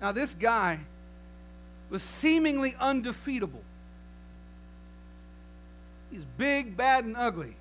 Now, 0.01 0.11
this 0.11 0.35
guy 0.35 0.81
was 1.91 2.03
seemingly 2.03 2.75
undefeatable. 2.81 3.63
He's 6.11 6.25
big, 6.37 6.77
bad, 6.77 7.05
and 7.05 7.17
ugly. 7.17 7.55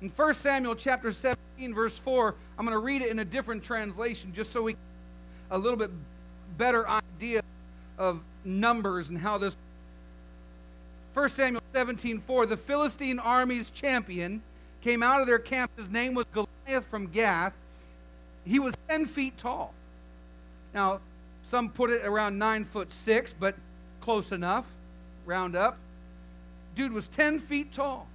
In 0.00 0.10
1 0.10 0.34
Samuel 0.34 0.76
chapter 0.76 1.10
17, 1.10 1.74
verse 1.74 1.96
4, 1.98 2.34
I'm 2.58 2.64
going 2.64 2.74
to 2.74 2.84
read 2.84 3.02
it 3.02 3.10
in 3.10 3.18
a 3.18 3.24
different 3.24 3.64
translation 3.64 4.32
just 4.34 4.52
so 4.52 4.62
we 4.62 4.72
get 4.72 4.78
a 5.50 5.58
little 5.58 5.78
bit 5.78 5.90
better 6.56 6.86
idea 6.88 7.42
of 7.98 8.20
numbers 8.44 9.08
and 9.08 9.18
how 9.18 9.38
this 9.38 9.56
1 11.14 11.28
Samuel 11.28 11.62
17 11.72 12.20
4, 12.20 12.46
the 12.46 12.56
Philistine 12.56 13.18
army's 13.18 13.70
champion 13.70 14.42
came 14.82 15.02
out 15.02 15.20
of 15.20 15.26
their 15.26 15.38
camp. 15.38 15.70
His 15.76 15.88
name 15.88 16.14
was 16.14 16.26
Goliath 16.32 16.86
from 16.90 17.06
Gath. 17.08 17.52
He 18.44 18.58
was 18.58 18.74
10 18.88 19.06
feet 19.06 19.36
tall. 19.38 19.74
Now, 20.74 21.00
some 21.44 21.68
put 21.68 21.90
it 21.90 22.04
around 22.04 22.38
9 22.38 22.64
foot 22.64 22.92
6, 22.92 23.34
but 23.38 23.54
close 24.00 24.32
enough. 24.32 24.64
Round 25.26 25.54
up. 25.54 25.76
Dude 26.74 26.92
was 26.92 27.06
10 27.08 27.40
feet 27.40 27.72
tall. 27.72 28.08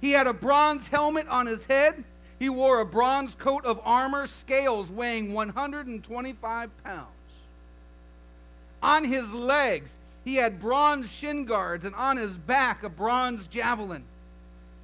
He 0.00 0.10
had 0.10 0.26
a 0.26 0.32
bronze 0.32 0.88
helmet 0.88 1.28
on 1.28 1.46
his 1.46 1.64
head. 1.64 2.04
He 2.38 2.48
wore 2.48 2.80
a 2.80 2.84
bronze 2.84 3.34
coat 3.34 3.64
of 3.64 3.80
armor, 3.84 4.26
scales 4.26 4.90
weighing 4.90 5.32
125 5.32 6.84
pounds. 6.84 7.06
On 8.82 9.04
his 9.04 9.32
legs, 9.32 9.92
he 10.28 10.34
had 10.34 10.60
bronze 10.60 11.10
shin 11.10 11.46
guards, 11.46 11.86
and 11.86 11.94
on 11.94 12.18
his 12.18 12.36
back 12.36 12.82
a 12.82 12.90
bronze 12.90 13.46
javelin. 13.46 14.04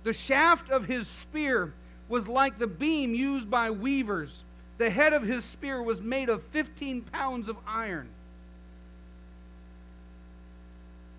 The 0.02 0.14
shaft 0.14 0.70
of 0.70 0.86
his 0.86 1.06
spear 1.06 1.74
was 2.08 2.26
like 2.26 2.58
the 2.58 2.66
beam 2.66 3.14
used 3.14 3.50
by 3.50 3.70
weavers. 3.70 4.42
The 4.78 4.88
head 4.88 5.12
of 5.12 5.22
his 5.22 5.44
spear 5.44 5.82
was 5.82 6.00
made 6.00 6.30
of 6.30 6.42
15 6.44 7.02
pounds 7.02 7.48
of 7.48 7.58
iron. 7.66 8.08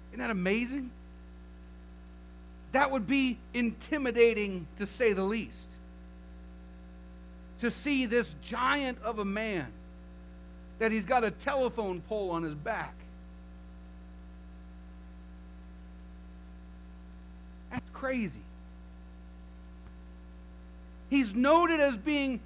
Isn't 0.10 0.20
that 0.20 0.32
amazing? 0.32 0.90
That 2.72 2.90
would 2.90 3.06
be 3.06 3.38
intimidating 3.54 4.66
to 4.78 4.88
say 4.88 5.14
the 5.14 5.24
least. 5.24 5.68
To 7.60 7.70
see 7.70 8.08
this 8.08 8.28
giant 8.44 8.98
of 9.04 9.20
a 9.20 9.26
man 9.26 9.68
that 10.80 10.92
he's 10.92 11.06
got 11.06 11.24
a 11.24 11.30
telephone 11.30 12.02
pole 12.02 12.32
on 12.32 12.42
his 12.42 12.56
back 12.56 12.96
That's 17.76 17.85
crazy. 17.96 18.40
He's 21.10 21.34
noted 21.34 21.80
as 21.80 21.98
being 21.98 22.40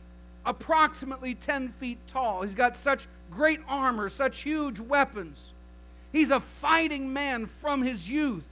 approximately 0.45 1.35
10 1.35 1.73
feet 1.79 1.97
tall. 2.07 2.43
He's 2.43 2.53
got 2.53 2.77
such 2.77 3.07
great 3.31 3.59
armor, 3.67 4.09
such 4.09 4.41
huge 4.41 4.79
weapons. 4.79 5.49
He's 6.11 6.31
a 6.31 6.39
fighting 6.39 7.13
man 7.13 7.49
from 7.61 7.83
his 7.83 8.09
youth. 8.09 8.43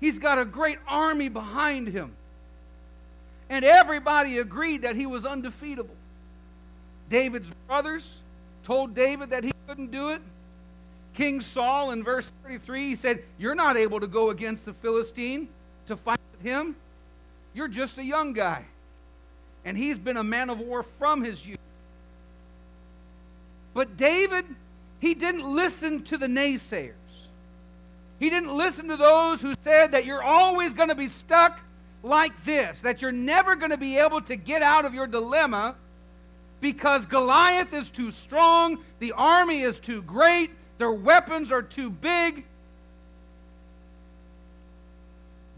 He's 0.00 0.18
got 0.18 0.38
a 0.38 0.44
great 0.44 0.78
army 0.86 1.28
behind 1.28 1.88
him. 1.88 2.12
And 3.48 3.64
everybody 3.64 4.38
agreed 4.38 4.82
that 4.82 4.96
he 4.96 5.06
was 5.06 5.24
undefeatable. 5.24 5.94
David's 7.08 7.48
brothers 7.66 8.06
told 8.64 8.94
David 8.94 9.30
that 9.30 9.44
he 9.44 9.52
couldn't 9.68 9.92
do 9.92 10.10
it. 10.10 10.20
King 11.14 11.40
Saul 11.40 11.92
in 11.92 12.04
verse 12.04 12.28
33, 12.42 12.88
he 12.88 12.94
said, 12.94 13.22
You're 13.38 13.54
not 13.54 13.76
able 13.76 14.00
to 14.00 14.06
go 14.06 14.30
against 14.30 14.64
the 14.66 14.74
Philistine 14.74 15.48
to 15.86 15.96
fight 15.96 16.20
with 16.32 16.42
him. 16.42 16.76
You're 17.54 17.68
just 17.68 17.98
a 17.98 18.04
young 18.04 18.32
guy. 18.32 18.64
And 19.64 19.76
he's 19.76 19.98
been 19.98 20.16
a 20.16 20.24
man 20.24 20.50
of 20.50 20.60
war 20.60 20.84
from 20.98 21.24
his 21.24 21.44
youth. 21.44 21.58
But 23.74 23.96
David, 23.96 24.44
he 25.00 25.14
didn't 25.14 25.44
listen 25.44 26.02
to 26.04 26.16
the 26.16 26.26
naysayers. 26.26 26.92
He 28.18 28.30
didn't 28.30 28.56
listen 28.56 28.88
to 28.88 28.96
those 28.96 29.42
who 29.42 29.54
said 29.62 29.92
that 29.92 30.06
you're 30.06 30.22
always 30.22 30.72
going 30.72 30.88
to 30.88 30.94
be 30.94 31.08
stuck 31.08 31.58
like 32.02 32.44
this, 32.44 32.78
that 32.80 33.02
you're 33.02 33.12
never 33.12 33.56
going 33.56 33.72
to 33.72 33.76
be 33.76 33.98
able 33.98 34.20
to 34.22 34.36
get 34.36 34.62
out 34.62 34.84
of 34.84 34.94
your 34.94 35.06
dilemma 35.06 35.74
because 36.60 37.04
Goliath 37.04 37.74
is 37.74 37.90
too 37.90 38.10
strong, 38.10 38.78
the 38.98 39.12
army 39.12 39.62
is 39.62 39.78
too 39.78 40.02
great, 40.02 40.50
their 40.78 40.92
weapons 40.92 41.52
are 41.52 41.62
too 41.62 41.90
big. 41.90 42.44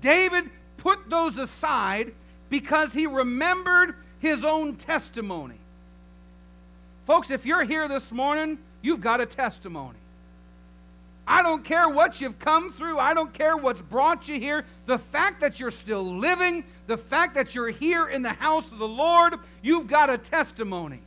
David 0.01 0.51
put 0.79 1.11
those 1.11 1.39
aside 1.39 2.13
because 2.51 2.93
he 2.93 3.07
remembered 3.07 3.95
his 4.21 4.45
own 4.45 4.77
testimony. 4.77 5.57
Folks, 7.07 7.31
if 7.31 7.47
you're 7.47 7.65
here 7.65 7.89
this 7.89 8.13
morning, 8.13 8.59
you've 8.83 9.01
got 9.01 9.21
a 9.21 9.27
testimony. 9.27 9.99
I 11.27 11.43
don't 11.43 11.63
care 11.63 11.89
what 11.89 12.21
you've 12.21 12.39
come 12.39 12.73
through. 12.73 12.99
I 12.99 13.13
don't 13.13 13.33
care 13.33 13.57
what's 13.57 13.83
brought 13.83 14.29
you 14.29 14.41
here. 14.41 14.65
The 14.87 14.99
fact 14.99 15.43
that 15.43 15.61
you're 15.61 15.71
still 15.71 16.17
living, 16.17 16.65
the 16.87 16.97
fact 16.97 17.35
that 17.35 17.55
you're 17.55 17.69
here 17.69 18.09
in 18.09 18.23
the 18.23 18.31
house 18.31 18.73
of 18.73 18.79
the 18.79 18.89
Lord, 18.89 19.35
you've 19.61 19.89
got 19.89 20.09
a 20.09 20.17
testimony. 20.17 21.01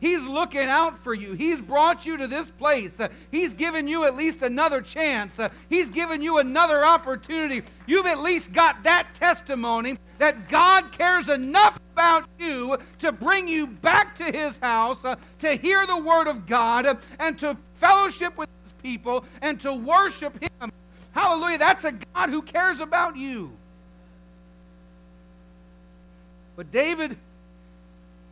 He's 0.00 0.22
looking 0.22 0.68
out 0.68 1.02
for 1.02 1.12
you. 1.12 1.32
He's 1.32 1.60
brought 1.60 2.06
you 2.06 2.16
to 2.18 2.28
this 2.28 2.50
place. 2.52 3.00
Uh, 3.00 3.08
he's 3.30 3.52
given 3.52 3.88
you 3.88 4.04
at 4.04 4.14
least 4.14 4.42
another 4.42 4.80
chance. 4.80 5.38
Uh, 5.38 5.48
he's 5.68 5.90
given 5.90 6.22
you 6.22 6.38
another 6.38 6.84
opportunity. 6.84 7.62
You've 7.86 8.06
at 8.06 8.20
least 8.20 8.52
got 8.52 8.84
that 8.84 9.14
testimony 9.14 9.98
that 10.18 10.48
God 10.48 10.92
cares 10.92 11.28
enough 11.28 11.80
about 11.92 12.28
you 12.38 12.78
to 13.00 13.10
bring 13.10 13.48
you 13.48 13.66
back 13.66 14.14
to 14.16 14.24
His 14.24 14.56
house, 14.58 15.04
uh, 15.04 15.16
to 15.40 15.56
hear 15.56 15.84
the 15.86 15.98
Word 16.00 16.28
of 16.28 16.46
God, 16.46 16.98
and 17.18 17.38
to 17.40 17.56
fellowship 17.80 18.36
with 18.36 18.48
His 18.64 18.72
people, 18.82 19.24
and 19.42 19.60
to 19.62 19.72
worship 19.72 20.40
Him. 20.40 20.70
Hallelujah. 21.10 21.58
That's 21.58 21.84
a 21.84 21.92
God 22.14 22.30
who 22.30 22.42
cares 22.42 22.78
about 22.78 23.16
you. 23.16 23.50
But 26.54 26.70
David 26.70 27.16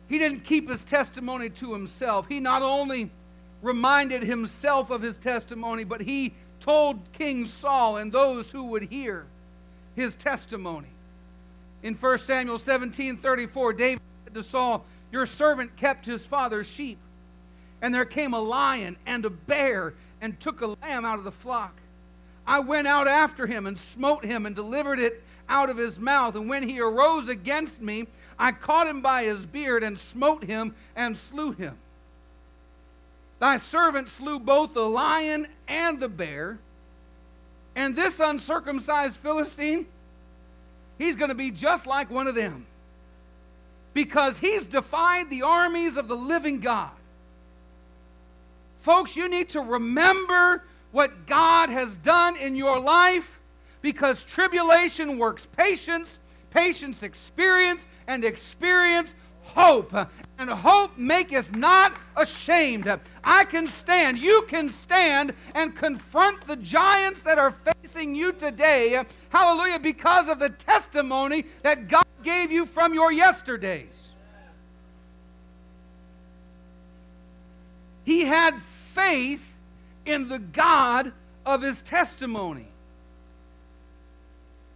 he 0.07 0.17
didn't 0.17 0.43
keep 0.43 0.69
his 0.69 0.83
testimony 0.83 1.49
to 1.49 1.73
himself. 1.73 2.27
He 2.27 2.39
not 2.39 2.61
only 2.61 3.11
reminded 3.61 4.23
himself 4.23 4.89
of 4.89 5.01
his 5.01 5.17
testimony, 5.17 5.83
but 5.83 6.01
he 6.01 6.33
told 6.59 6.99
King 7.13 7.47
Saul 7.47 7.97
and 7.97 8.11
those 8.11 8.51
who 8.51 8.63
would 8.65 8.83
hear 8.83 9.25
his 9.95 10.15
testimony. 10.15 10.87
In 11.83 11.95
1 11.95 12.17
Samuel 12.19 12.59
17 12.59 13.17
34, 13.17 13.73
David 13.73 14.01
said 14.23 14.33
to 14.33 14.43
Saul, 14.43 14.85
Your 15.11 15.25
servant 15.25 15.75
kept 15.75 16.05
his 16.05 16.25
father's 16.25 16.67
sheep, 16.67 16.97
and 17.81 17.93
there 17.93 18.05
came 18.05 18.33
a 18.33 18.39
lion 18.39 18.97
and 19.05 19.25
a 19.25 19.29
bear 19.29 19.93
and 20.21 20.39
took 20.39 20.61
a 20.61 20.75
lamb 20.81 21.05
out 21.05 21.19
of 21.19 21.25
the 21.25 21.31
flock. 21.31 21.79
I 22.47 22.59
went 22.59 22.87
out 22.87 23.09
after 23.09 23.45
him 23.45 23.67
and 23.67 23.77
smote 23.77 24.23
him 24.23 24.45
and 24.45 24.55
delivered 24.55 24.99
it 24.99 25.21
out 25.49 25.69
of 25.69 25.77
his 25.77 25.99
mouth. 25.99 26.35
And 26.35 26.49
when 26.49 26.67
he 26.67 26.79
arose 26.79 27.27
against 27.27 27.81
me, 27.81 28.07
I 28.39 28.53
caught 28.53 28.87
him 28.87 29.01
by 29.01 29.25
his 29.25 29.45
beard 29.45 29.83
and 29.83 29.99
smote 29.99 30.45
him 30.45 30.73
and 30.95 31.17
slew 31.17 31.51
him. 31.51 31.77
Thy 33.39 33.57
servant 33.57 34.09
slew 34.09 34.39
both 34.39 34.73
the 34.73 34.87
lion 34.87 35.47
and 35.67 35.99
the 35.99 36.07
bear. 36.07 36.57
And 37.75 37.95
this 37.95 38.19
uncircumcised 38.19 39.17
Philistine, 39.17 39.85
he's 40.97 41.15
going 41.15 41.29
to 41.29 41.35
be 41.35 41.51
just 41.51 41.85
like 41.85 42.09
one 42.09 42.27
of 42.27 42.33
them. 42.35 42.65
Because 43.93 44.37
he's 44.37 44.65
defied 44.65 45.29
the 45.29 45.41
armies 45.41 45.97
of 45.97 46.07
the 46.07 46.15
living 46.15 46.59
God. 46.59 46.91
Folks, 48.81 49.15
you 49.15 49.27
need 49.27 49.49
to 49.49 49.59
remember 49.59 50.63
what 50.91 51.27
God 51.27 51.69
has 51.69 51.95
done 51.97 52.37
in 52.37 52.55
your 52.55 52.79
life 52.79 53.39
because 53.81 54.23
tribulation 54.23 55.17
works 55.17 55.47
patience, 55.55 56.19
patience 56.49 57.03
experience, 57.03 57.85
and 58.07 58.23
experience 58.23 59.13
hope. 59.43 59.93
And 60.39 60.49
hope 60.49 60.97
maketh 60.97 61.55
not 61.55 61.93
ashamed. 62.15 62.99
I 63.23 63.43
can 63.45 63.67
stand, 63.67 64.17
you 64.19 64.43
can 64.43 64.69
stand 64.69 65.33
and 65.55 65.75
confront 65.75 66.45
the 66.45 66.57
giants 66.57 67.21
that 67.21 67.37
are 67.37 67.55
facing 67.81 68.13
you 68.13 68.33
today. 68.33 69.03
Hallelujah, 69.29 69.79
because 69.79 70.27
of 70.27 70.39
the 70.39 70.49
testimony 70.49 71.45
that 71.63 71.87
God 71.87 72.05
gave 72.23 72.51
you 72.51 72.65
from 72.65 72.93
your 72.93 73.11
yesterdays. 73.11 73.93
He 78.03 78.21
had 78.21 78.61
faith 78.93 79.43
in 80.07 80.29
the 80.29 80.39
God 80.39 81.11
of 81.45 81.61
his 81.61 81.81
testimony. 81.81 82.67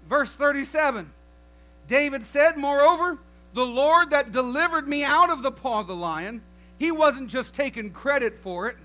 Verse 0.07 0.31
37 0.31 1.11
David 1.87 2.25
said, 2.25 2.57
Moreover, 2.57 3.17
the 3.53 3.65
Lord 3.65 4.11
that 4.11 4.31
delivered 4.31 4.87
me 4.87 5.03
out 5.03 5.29
of 5.29 5.41
the 5.41 5.51
paw 5.51 5.81
of 5.81 5.87
the 5.87 5.95
lion, 5.95 6.41
he 6.77 6.91
wasn't 6.91 7.29
just 7.29 7.53
taking 7.53 7.91
credit 7.91 8.39
for 8.41 8.67
it. 8.67 8.77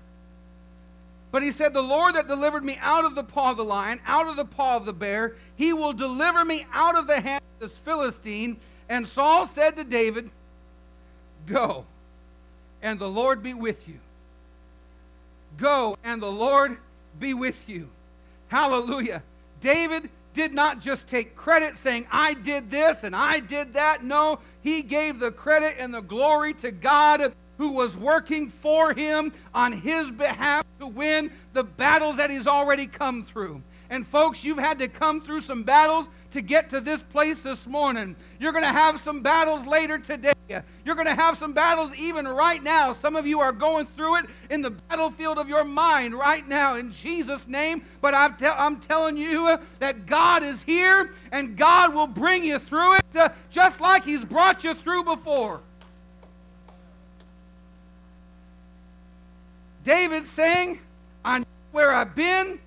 But 1.31 1.43
he 1.43 1.51
said, 1.51 1.73
The 1.73 1.81
Lord 1.81 2.15
that 2.15 2.27
delivered 2.27 2.63
me 2.63 2.77
out 2.81 3.05
of 3.05 3.15
the 3.15 3.23
paw 3.23 3.51
of 3.51 3.57
the 3.57 3.65
lion, 3.65 3.99
out 4.05 4.27
of 4.27 4.35
the 4.35 4.45
paw 4.45 4.77
of 4.77 4.85
the 4.85 4.93
bear, 4.93 5.35
he 5.55 5.73
will 5.73 5.93
deliver 5.93 6.43
me 6.43 6.65
out 6.73 6.95
of 6.95 7.07
the 7.07 7.19
hand 7.19 7.41
of 7.55 7.69
this 7.69 7.77
Philistine. 7.79 8.57
And 8.89 9.07
Saul 9.07 9.45
said 9.45 9.75
to 9.77 9.83
David, 9.83 10.29
Go, 11.45 11.85
and 12.81 12.99
the 12.99 13.09
Lord 13.09 13.43
be 13.43 13.53
with 13.53 13.87
you. 13.87 13.99
Go, 15.57 15.97
and 16.03 16.21
the 16.21 16.31
Lord 16.31 16.77
be 17.19 17.33
with 17.33 17.67
you. 17.67 17.89
Hallelujah. 18.47 19.23
David 19.59 20.09
did 20.33 20.53
not 20.53 20.79
just 20.79 21.07
take 21.07 21.35
credit 21.35 21.77
saying, 21.77 22.07
I 22.11 22.35
did 22.35 22.69
this 22.69 23.03
and 23.03 23.15
I 23.15 23.39
did 23.39 23.73
that. 23.73 24.03
No, 24.03 24.39
he 24.61 24.83
gave 24.83 25.19
the 25.19 25.31
credit 25.31 25.75
and 25.79 25.93
the 25.93 26.01
glory 26.01 26.53
to 26.55 26.71
God 26.71 27.33
who 27.57 27.71
was 27.71 27.97
working 27.97 28.49
for 28.49 28.93
him 28.93 29.33
on 29.53 29.73
his 29.73 30.11
behalf 30.11 30.63
to 30.79 30.85
win 30.85 31.31
the 31.53 31.63
battles 31.63 32.17
that 32.17 32.29
he's 32.29 32.45
already 32.45 32.85
come 32.85 33.23
through. 33.23 33.61
And 33.89 34.07
folks, 34.07 34.43
you've 34.43 34.57
had 34.57 34.79
to 34.79 34.87
come 34.87 35.21
through 35.21 35.41
some 35.41 35.63
battles 35.63 36.09
to 36.31 36.41
get 36.41 36.69
to 36.71 36.81
this 36.81 37.01
place 37.01 37.39
this 37.39 37.65
morning. 37.65 38.15
You're 38.39 38.51
going 38.51 38.63
to 38.63 38.71
have 38.71 38.99
some 38.99 39.21
battles 39.21 39.65
later 39.65 39.97
today. 39.97 40.33
You're 40.85 40.95
going 40.95 41.07
to 41.07 41.15
have 41.15 41.37
some 41.37 41.53
battles 41.53 41.91
even 41.97 42.27
right 42.27 42.61
now. 42.61 42.93
Some 42.93 43.15
of 43.15 43.25
you 43.25 43.39
are 43.39 43.51
going 43.51 43.85
through 43.85 44.17
it 44.17 44.25
in 44.49 44.61
the 44.61 44.71
battlefield 44.71 45.37
of 45.37 45.47
your 45.47 45.63
mind 45.63 46.13
right 46.13 46.47
now 46.47 46.75
in 46.75 46.93
Jesus' 46.93 47.47
name. 47.47 47.83
But 48.01 48.13
I'm, 48.13 48.35
te- 48.35 48.45
I'm 48.45 48.79
telling 48.79 49.17
you 49.17 49.57
that 49.79 50.05
God 50.05 50.43
is 50.43 50.63
here 50.63 51.13
and 51.31 51.57
God 51.57 51.93
will 51.93 52.07
bring 52.07 52.43
you 52.43 52.59
through 52.59 52.97
it 52.97 53.15
uh, 53.15 53.29
just 53.49 53.81
like 53.81 54.03
He's 54.03 54.23
brought 54.23 54.63
you 54.63 54.73
through 54.73 55.03
before. 55.05 55.61
David 59.83 60.25
saying, 60.25 60.79
I 61.23 61.39
know 61.39 61.45
where 61.71 61.91
I've 61.91 62.13
been. 62.13 62.59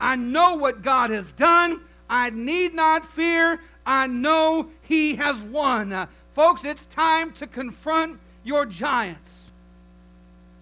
I 0.00 0.16
know 0.16 0.54
what 0.54 0.82
God 0.82 1.10
has 1.10 1.30
done. 1.32 1.80
I 2.08 2.30
need 2.30 2.74
not 2.74 3.10
fear. 3.12 3.60
I 3.84 4.06
know 4.06 4.68
He 4.82 5.16
has 5.16 5.36
won. 5.36 6.08
Folks, 6.34 6.64
it's 6.64 6.84
time 6.86 7.32
to 7.32 7.46
confront 7.46 8.18
your 8.44 8.64
giants. 8.64 9.30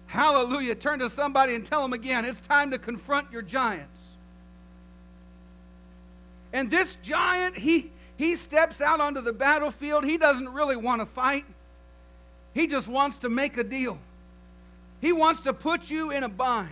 Hallelujah. 0.07 0.75
Turn 0.75 0.99
to 0.99 1.09
somebody 1.09 1.53
and 1.53 1.65
tell 1.65 1.81
them 1.81 1.93
again 1.93 2.25
it's 2.25 2.39
time 2.39 2.71
to 2.71 2.79
confront 2.79 3.31
your 3.31 3.41
giants. 3.41 3.99
And 6.53 6.71
this 6.71 6.95
giant, 7.03 7.57
he, 7.57 7.91
he 8.15 8.35
steps 8.35 8.81
out 8.81 8.99
onto 8.99 9.21
the 9.21 9.33
battlefield. 9.33 10.05
He 10.05 10.17
doesn't 10.17 10.49
really 10.49 10.77
want 10.77 11.01
to 11.01 11.05
fight, 11.05 11.45
he 12.53 12.67
just 12.67 12.87
wants 12.87 13.17
to 13.17 13.29
make 13.29 13.57
a 13.57 13.63
deal. 13.63 13.99
He 14.99 15.11
wants 15.11 15.41
to 15.41 15.53
put 15.53 15.91
you 15.91 16.09
in 16.09 16.23
a 16.23 16.29
bind. 16.29 16.71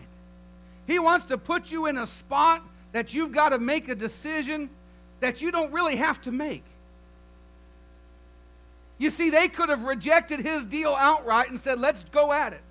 He 0.87 0.99
wants 0.99 1.25
to 1.25 1.37
put 1.37 1.71
you 1.71 1.87
in 1.87 1.97
a 1.97 2.07
spot 2.07 2.61
that 2.91 3.13
you've 3.13 3.31
got 3.31 3.49
to 3.49 3.59
make 3.59 3.89
a 3.89 3.95
decision 3.95 4.69
that 5.19 5.41
you 5.41 5.51
don't 5.51 5.73
really 5.73 5.95
have 5.95 6.21
to 6.21 6.31
make. 6.31 6.63
You 8.97 9.09
see, 9.09 9.29
they 9.29 9.49
could 9.49 9.69
have 9.69 9.83
rejected 9.83 10.39
his 10.39 10.63
deal 10.63 10.93
outright 10.93 11.49
and 11.49 11.59
said, 11.59 11.79
let's 11.79 12.03
go 12.11 12.31
at 12.31 12.53
it. 12.53 12.61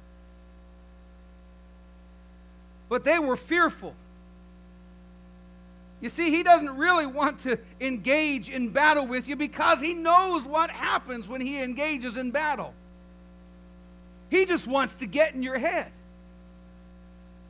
But 2.89 3.05
they 3.05 3.19
were 3.19 3.37
fearful. 3.37 3.95
You 6.01 6.11
see, 6.11 6.31
he 6.31 6.43
doesn't 6.43 6.77
really 6.77 7.07
want 7.07 7.41
to 7.41 7.59
engage 7.81 8.49
in 8.49 8.69
battle 8.71 9.07
with 9.07 9.27
you 9.27 9.37
because 9.37 9.81
he 9.81 9.95
knows 9.95 10.45
what 10.45 10.71
happens 10.71 11.27
when 11.29 11.41
he 11.41 11.63
engages 11.63 12.17
in 12.17 12.31
battle. 12.31 12.75
He 14.29 14.45
just 14.45 14.67
wants 14.67 14.97
to 14.97 15.07
get 15.07 15.35
in 15.35 15.43
your 15.43 15.59
head. 15.59 15.91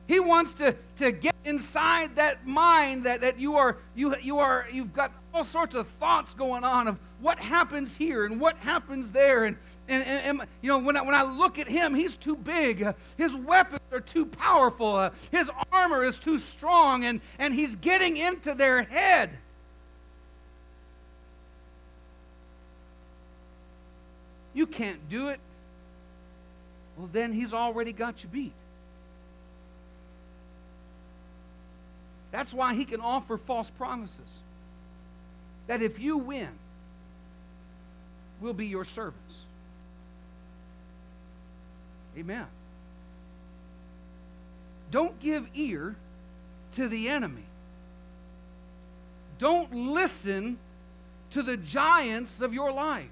He 0.06 0.20
wants 0.20 0.52
to, 0.54 0.76
to 0.96 1.12
get 1.12 1.34
inside 1.44 2.16
that 2.16 2.46
mind 2.46 3.04
that, 3.04 3.22
that 3.22 3.38
you 3.38 3.56
are 3.56 3.78
you 3.94 4.14
you 4.22 4.38
are 4.38 4.66
you've 4.70 4.92
got 4.92 5.12
all 5.32 5.44
sorts 5.44 5.74
of 5.74 5.88
thoughts 6.00 6.34
going 6.34 6.64
on 6.64 6.88
of 6.88 6.98
what 7.20 7.38
happens 7.38 7.96
here 7.96 8.24
and 8.26 8.40
what 8.40 8.56
happens 8.58 9.10
there. 9.12 9.44
And 9.44 9.56
and, 9.88 10.02
and, 10.04 10.40
and 10.40 10.48
you 10.60 10.68
know 10.68 10.78
when 10.78 10.96
I, 10.96 11.02
when 11.02 11.14
I 11.14 11.22
look 11.22 11.58
at 11.58 11.68
him 11.68 11.94
he's 11.94 12.16
too 12.16 12.36
big. 12.36 12.82
Uh, 12.82 12.92
his 13.16 13.34
weapons 13.34 13.80
are 13.92 14.00
too 14.00 14.26
powerful. 14.26 14.94
Uh, 14.94 15.10
his 15.30 15.50
armor 15.72 16.04
is 16.04 16.18
too 16.18 16.38
strong. 16.38 17.04
And 17.04 17.20
and 17.38 17.54
he's 17.54 17.76
getting 17.76 18.18
into 18.18 18.54
their 18.54 18.82
head. 18.82 19.30
You 24.52 24.66
can't 24.66 25.08
do 25.08 25.28
it. 25.28 25.40
Well 26.98 27.08
then 27.10 27.32
he's 27.32 27.54
already 27.54 27.92
got 27.92 28.22
you 28.22 28.28
beat 28.28 28.52
That's 32.34 32.52
why 32.52 32.74
he 32.74 32.84
can 32.84 33.00
offer 33.00 33.38
false 33.38 33.70
promises. 33.70 34.28
That 35.68 35.82
if 35.82 36.00
you 36.00 36.18
win, 36.18 36.48
we'll 38.40 38.54
be 38.54 38.66
your 38.66 38.84
servants. 38.84 39.36
Amen. 42.18 42.48
Don't 44.90 45.20
give 45.20 45.46
ear 45.54 45.94
to 46.72 46.88
the 46.88 47.08
enemy. 47.08 47.44
Don't 49.38 49.72
listen 49.72 50.58
to 51.30 51.42
the 51.44 51.56
giants 51.56 52.40
of 52.40 52.52
your 52.52 52.72
life. 52.72 53.06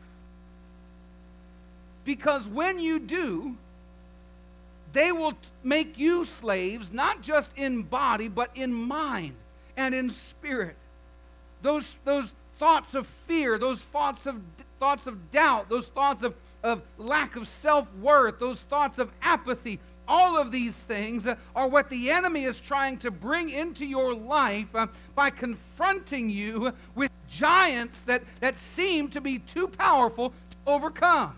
Because 2.04 2.48
when 2.48 2.80
you 2.80 2.98
do, 2.98 3.56
they 4.92 5.12
will 5.12 5.34
make 5.62 5.98
you 5.98 6.24
slaves, 6.24 6.92
not 6.92 7.22
just 7.22 7.50
in 7.56 7.82
body, 7.82 8.28
but 8.28 8.50
in 8.54 8.72
mind 8.72 9.34
and 9.76 9.94
in 9.94 10.10
spirit. 10.10 10.76
Those, 11.62 11.86
those 12.04 12.32
thoughts 12.58 12.94
of 12.94 13.06
fear, 13.26 13.58
those 13.58 13.80
thoughts 13.80 14.26
of, 14.26 14.40
thoughts 14.78 15.06
of 15.06 15.30
doubt, 15.30 15.68
those 15.68 15.86
thoughts 15.86 16.22
of, 16.22 16.34
of 16.62 16.82
lack 16.98 17.36
of 17.36 17.48
self 17.48 17.86
worth, 18.00 18.38
those 18.38 18.60
thoughts 18.60 18.98
of 18.98 19.10
apathy, 19.22 19.78
all 20.06 20.36
of 20.36 20.50
these 20.50 20.74
things 20.74 21.26
are 21.56 21.68
what 21.68 21.88
the 21.88 22.10
enemy 22.10 22.44
is 22.44 22.58
trying 22.60 22.98
to 22.98 23.10
bring 23.10 23.50
into 23.50 23.84
your 23.84 24.14
life 24.14 24.66
uh, 24.74 24.86
by 25.14 25.30
confronting 25.30 26.28
you 26.28 26.72
with 26.94 27.10
giants 27.28 28.00
that, 28.02 28.22
that 28.40 28.58
seem 28.58 29.08
to 29.08 29.20
be 29.20 29.38
too 29.38 29.68
powerful 29.68 30.30
to 30.30 30.56
overcome. 30.66 31.36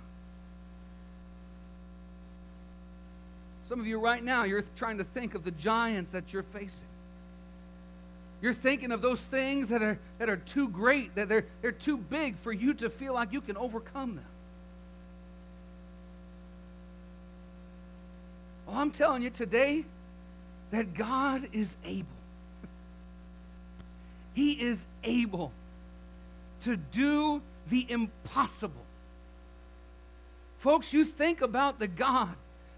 Some 3.64 3.80
of 3.80 3.86
you 3.86 3.98
right 3.98 4.22
now, 4.22 4.44
you're 4.44 4.64
trying 4.76 4.98
to 4.98 5.04
think 5.04 5.34
of 5.34 5.44
the 5.44 5.50
giants 5.50 6.12
that 6.12 6.32
you're 6.32 6.42
facing. 6.42 6.86
You're 8.42 8.52
thinking 8.52 8.92
of 8.92 9.00
those 9.00 9.20
things 9.20 9.68
that 9.70 9.82
are, 9.82 9.98
that 10.18 10.28
are 10.28 10.36
too 10.36 10.68
great, 10.68 11.14
that 11.14 11.30
they're, 11.30 11.46
they're 11.62 11.72
too 11.72 11.96
big 11.96 12.36
for 12.38 12.52
you 12.52 12.74
to 12.74 12.90
feel 12.90 13.14
like 13.14 13.32
you 13.32 13.40
can 13.40 13.56
overcome 13.56 14.16
them. 14.16 14.24
Well, 18.66 18.76
I'm 18.76 18.90
telling 18.90 19.22
you 19.22 19.30
today 19.30 19.86
that 20.70 20.92
God 20.94 21.48
is 21.52 21.76
able. 21.84 22.08
He 24.34 24.52
is 24.52 24.84
able 25.04 25.52
to 26.64 26.76
do 26.76 27.40
the 27.70 27.86
impossible. 27.88 28.74
Folks, 30.58 30.92
you 30.92 31.04
think 31.04 31.40
about 31.40 31.78
the 31.78 31.86
God 31.86 32.34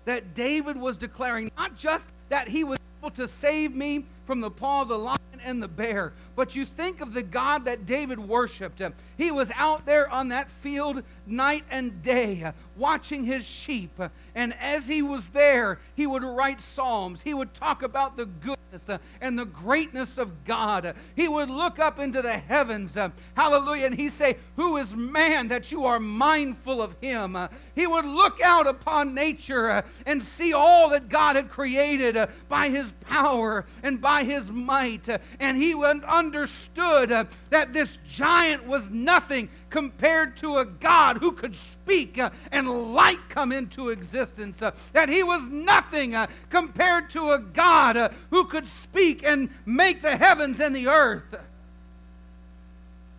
that 0.07 0.35
David 0.35 0.77
was 0.77 0.97
declaring, 0.97 1.51
not 1.59 1.77
just 1.77 2.09
that 2.31 2.49
he 2.49 2.65
was 2.65 2.79
able 3.01 3.11
to 3.11 3.29
save 3.29 3.75
me 3.75 4.07
from 4.27 4.41
the 4.41 4.51
paw 4.51 4.83
of 4.83 4.89
the 4.89 4.99
lion 4.99 5.19
and 5.43 5.63
the 5.63 5.69
bear, 5.69 6.13
but 6.35 6.57
you 6.57 6.67
think 6.67 7.01
of 7.01 7.15
the 7.15 7.23
God 7.23 7.65
that 7.65 7.87
David 7.87 8.19
worshiped. 8.19 8.83
He 9.17 9.31
was 9.31 9.51
out 9.55 9.87
there 9.87 10.09
on 10.11 10.29
that 10.29 10.51
field 10.61 11.03
night 11.27 11.65
and 11.71 12.03
day 12.03 12.53
watching 12.77 13.25
his 13.25 13.47
sheep. 13.47 13.99
And 14.35 14.55
as 14.61 14.87
he 14.87 15.03
was 15.03 15.27
there, 15.29 15.79
he 15.95 16.07
would 16.07 16.25
write 16.25 16.61
psalms. 16.61 17.23
He 17.23 17.33
would 17.33 17.55
talk 17.55 17.83
about 17.83 18.17
the 18.17 18.27
good 18.27 18.57
uh, 18.89 18.99
and 19.21 19.39
the 19.39 19.45
greatness 19.45 20.19
of 20.19 20.45
God. 20.45 20.95
He 21.15 21.29
would 21.29 21.49
look 21.49 21.79
up 21.79 21.99
into 21.99 22.21
the 22.21 22.37
heavens, 22.37 22.99
hallelujah, 23.35 23.87
and 23.87 23.95
he 23.95 24.09
say, 24.09 24.37
"Who 24.57 24.77
is 24.77 24.95
man 24.95 25.49
that 25.49 25.73
you 25.73 25.87
are 25.87 26.01
mindful 26.01 26.83
of 26.83 26.95
him?" 27.01 27.39
He 27.75 27.87
would 27.87 28.05
look 28.05 28.41
out 28.43 28.67
upon 28.67 29.15
nature 29.15 29.85
and 30.05 30.23
see 30.23 30.53
all 30.53 30.91
that 30.91 31.09
God 31.09 31.37
had 31.37 31.49
created 31.49 32.19
by 32.49 32.69
his 32.69 32.93
power 33.01 33.65
and 33.83 34.01
by 34.01 34.16
his 34.25 34.51
might, 34.51 35.09
and 35.41 35.57
he 35.57 35.75
understood 35.75 37.29
that 37.51 37.73
this 37.73 37.99
giant 38.09 38.67
was 38.67 38.89
nothing 38.91 39.49
compared 39.71 40.37
to 40.39 40.59
a 40.59 40.65
God 40.65 41.19
who 41.19 41.33
could 41.33 41.55
speak 41.55 42.19
uh, 42.19 42.31
and 42.51 42.95
light 42.95 43.29
come 43.29 43.53
into 43.53 43.91
existence. 43.91 44.63
Uh, 44.63 44.73
that 44.93 45.09
he 45.09 45.23
was 45.23 45.47
nothing 45.49 46.15
uh, 46.15 46.27
compared 46.51 47.11
to 47.11 47.33
a 47.33 47.39
God 47.39 47.97
uh, 47.97 48.09
who 48.31 48.45
could 48.45 48.67
speak 48.67 49.23
and 49.23 49.51
make 49.67 50.03
the 50.03 50.17
heavens 50.17 50.61
and 50.61 50.75
the 50.75 50.89
earth. 50.89 51.35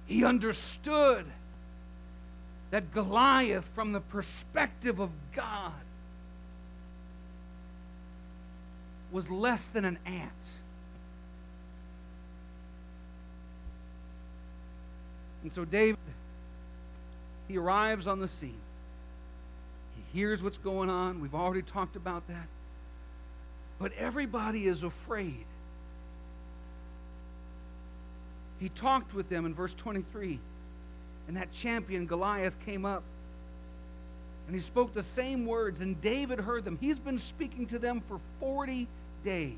He 0.07 0.23
understood 0.23 1.25
that 2.71 2.93
Goliath, 2.93 3.65
from 3.75 3.91
the 3.91 4.01
perspective 4.01 4.99
of 4.99 5.11
God, 5.33 5.73
was 9.11 9.29
less 9.29 9.63
than 9.65 9.85
an 9.85 9.97
ant. 10.05 10.31
And 15.47 15.53
so 15.53 15.63
David 15.63 15.97
he 17.47 17.57
arrives 17.57 18.05
on 18.05 18.19
the 18.19 18.27
scene. 18.27 18.59
He 19.95 20.19
hears 20.19 20.43
what's 20.43 20.57
going 20.57 20.89
on. 20.89 21.21
We've 21.21 21.33
already 21.33 21.61
talked 21.61 21.95
about 21.95 22.27
that. 22.27 22.47
But 23.79 23.93
everybody 23.93 24.67
is 24.67 24.83
afraid. 24.83 25.45
He 28.59 28.67
talked 28.67 29.13
with 29.13 29.29
them 29.29 29.45
in 29.45 29.53
verse 29.53 29.73
23. 29.77 30.37
And 31.29 31.37
that 31.37 31.53
champion, 31.53 32.05
Goliath, 32.07 32.59
came 32.65 32.85
up. 32.85 33.03
And 34.47 34.53
he 34.53 34.61
spoke 34.61 34.93
the 34.93 35.03
same 35.03 35.45
words, 35.45 35.79
and 35.79 36.01
David 36.01 36.41
heard 36.41 36.65
them. 36.65 36.77
He's 36.81 36.99
been 36.99 37.19
speaking 37.19 37.65
to 37.67 37.79
them 37.79 38.01
for 38.09 38.19
40 38.41 38.85
days. 39.23 39.53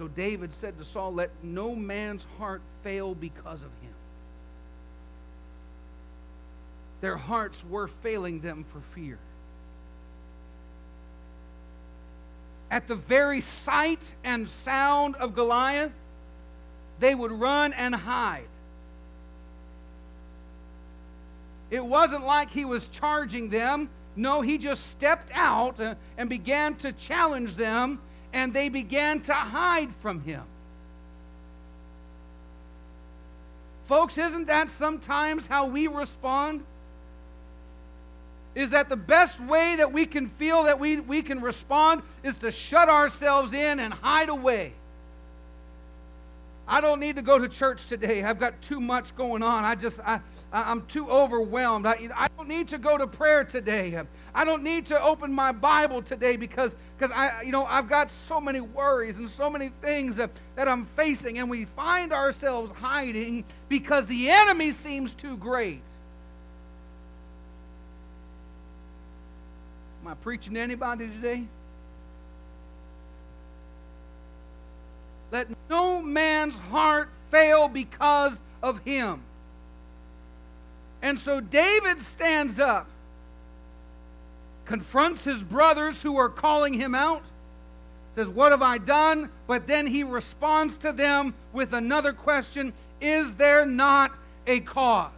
So 0.00 0.08
David 0.08 0.54
said 0.54 0.78
to 0.78 0.84
Saul, 0.84 1.12
Let 1.12 1.28
no 1.42 1.74
man's 1.74 2.24
heart 2.38 2.62
fail 2.82 3.14
because 3.14 3.58
of 3.58 3.68
him. 3.82 3.92
Their 7.02 7.18
hearts 7.18 7.62
were 7.68 7.86
failing 8.02 8.40
them 8.40 8.64
for 8.72 8.80
fear. 8.94 9.18
At 12.70 12.88
the 12.88 12.94
very 12.94 13.42
sight 13.42 14.00
and 14.24 14.48
sound 14.48 15.16
of 15.16 15.34
Goliath, 15.34 15.92
they 16.98 17.14
would 17.14 17.32
run 17.32 17.74
and 17.74 17.94
hide. 17.94 18.48
It 21.70 21.84
wasn't 21.84 22.24
like 22.24 22.50
he 22.50 22.64
was 22.64 22.88
charging 22.88 23.50
them. 23.50 23.90
No, 24.16 24.40
he 24.40 24.56
just 24.56 24.86
stepped 24.86 25.30
out 25.34 25.78
uh, 25.78 25.96
and 26.16 26.30
began 26.30 26.76
to 26.76 26.92
challenge 26.92 27.56
them 27.56 28.00
and 28.32 28.52
they 28.52 28.68
began 28.68 29.20
to 29.22 29.34
hide 29.34 29.90
from 30.00 30.22
him. 30.22 30.42
Folks, 33.86 34.18
isn't 34.18 34.46
that 34.46 34.70
sometimes 34.70 35.46
how 35.46 35.66
we 35.66 35.88
respond? 35.88 36.62
Is 38.54 38.70
that 38.70 38.88
the 38.88 38.96
best 38.96 39.40
way 39.40 39.76
that 39.76 39.92
we 39.92 40.06
can 40.06 40.28
feel 40.28 40.64
that 40.64 40.78
we, 40.78 41.00
we 41.00 41.22
can 41.22 41.40
respond 41.40 42.02
is 42.22 42.36
to 42.38 42.50
shut 42.50 42.88
ourselves 42.88 43.52
in 43.52 43.80
and 43.80 43.92
hide 43.92 44.28
away? 44.28 44.74
I 46.66 46.80
don't 46.80 47.00
need 47.00 47.16
to 47.16 47.22
go 47.22 47.38
to 47.38 47.48
church 47.48 47.86
today. 47.86 48.22
I've 48.22 48.38
got 48.38 48.62
too 48.62 48.80
much 48.80 49.14
going 49.16 49.42
on. 49.42 49.64
I 49.64 49.74
just, 49.74 49.98
I, 50.00 50.20
I'm 50.52 50.86
too 50.86 51.10
overwhelmed. 51.10 51.84
I, 51.84 52.10
I 52.14 52.28
don't 52.40 52.48
need 52.48 52.68
to 52.68 52.78
go 52.78 52.96
to 52.96 53.06
prayer 53.06 53.44
today. 53.44 54.02
I 54.34 54.44
don't 54.46 54.62
need 54.62 54.86
to 54.86 55.02
open 55.02 55.30
my 55.30 55.52
Bible 55.52 56.00
today 56.00 56.36
because, 56.36 56.74
because 56.96 57.14
I, 57.14 57.42
you 57.42 57.52
know, 57.52 57.66
I've 57.66 57.86
got 57.86 58.10
so 58.10 58.40
many 58.40 58.62
worries 58.62 59.16
and 59.16 59.28
so 59.28 59.50
many 59.50 59.72
things 59.82 60.16
that, 60.16 60.30
that 60.56 60.66
I'm 60.66 60.86
facing. 60.96 61.36
And 61.36 61.50
we 61.50 61.66
find 61.66 62.14
ourselves 62.14 62.72
hiding 62.72 63.44
because 63.68 64.06
the 64.06 64.30
enemy 64.30 64.70
seems 64.70 65.12
too 65.12 65.36
great. 65.36 65.82
Am 70.02 70.08
I 70.08 70.14
preaching 70.14 70.54
to 70.54 70.60
anybody 70.60 71.08
today? 71.08 71.44
Let 75.30 75.48
no 75.68 76.00
man's 76.00 76.54
heart 76.54 77.10
fail 77.30 77.68
because 77.68 78.40
of 78.62 78.78
him. 78.78 79.24
And 81.02 81.18
so 81.18 81.40
David 81.40 82.00
stands 82.00 82.58
up, 82.58 82.86
confronts 84.66 85.24
his 85.24 85.42
brothers 85.42 86.02
who 86.02 86.16
are 86.16 86.28
calling 86.28 86.74
him 86.74 86.94
out, 86.94 87.22
says, 88.14 88.28
What 88.28 88.52
have 88.52 88.62
I 88.62 88.78
done? 88.78 89.30
But 89.46 89.66
then 89.66 89.86
he 89.86 90.04
responds 90.04 90.76
to 90.78 90.92
them 90.92 91.34
with 91.52 91.72
another 91.72 92.12
question 92.12 92.72
Is 93.00 93.32
there 93.34 93.64
not 93.64 94.12
a 94.46 94.60
cause? 94.60 95.12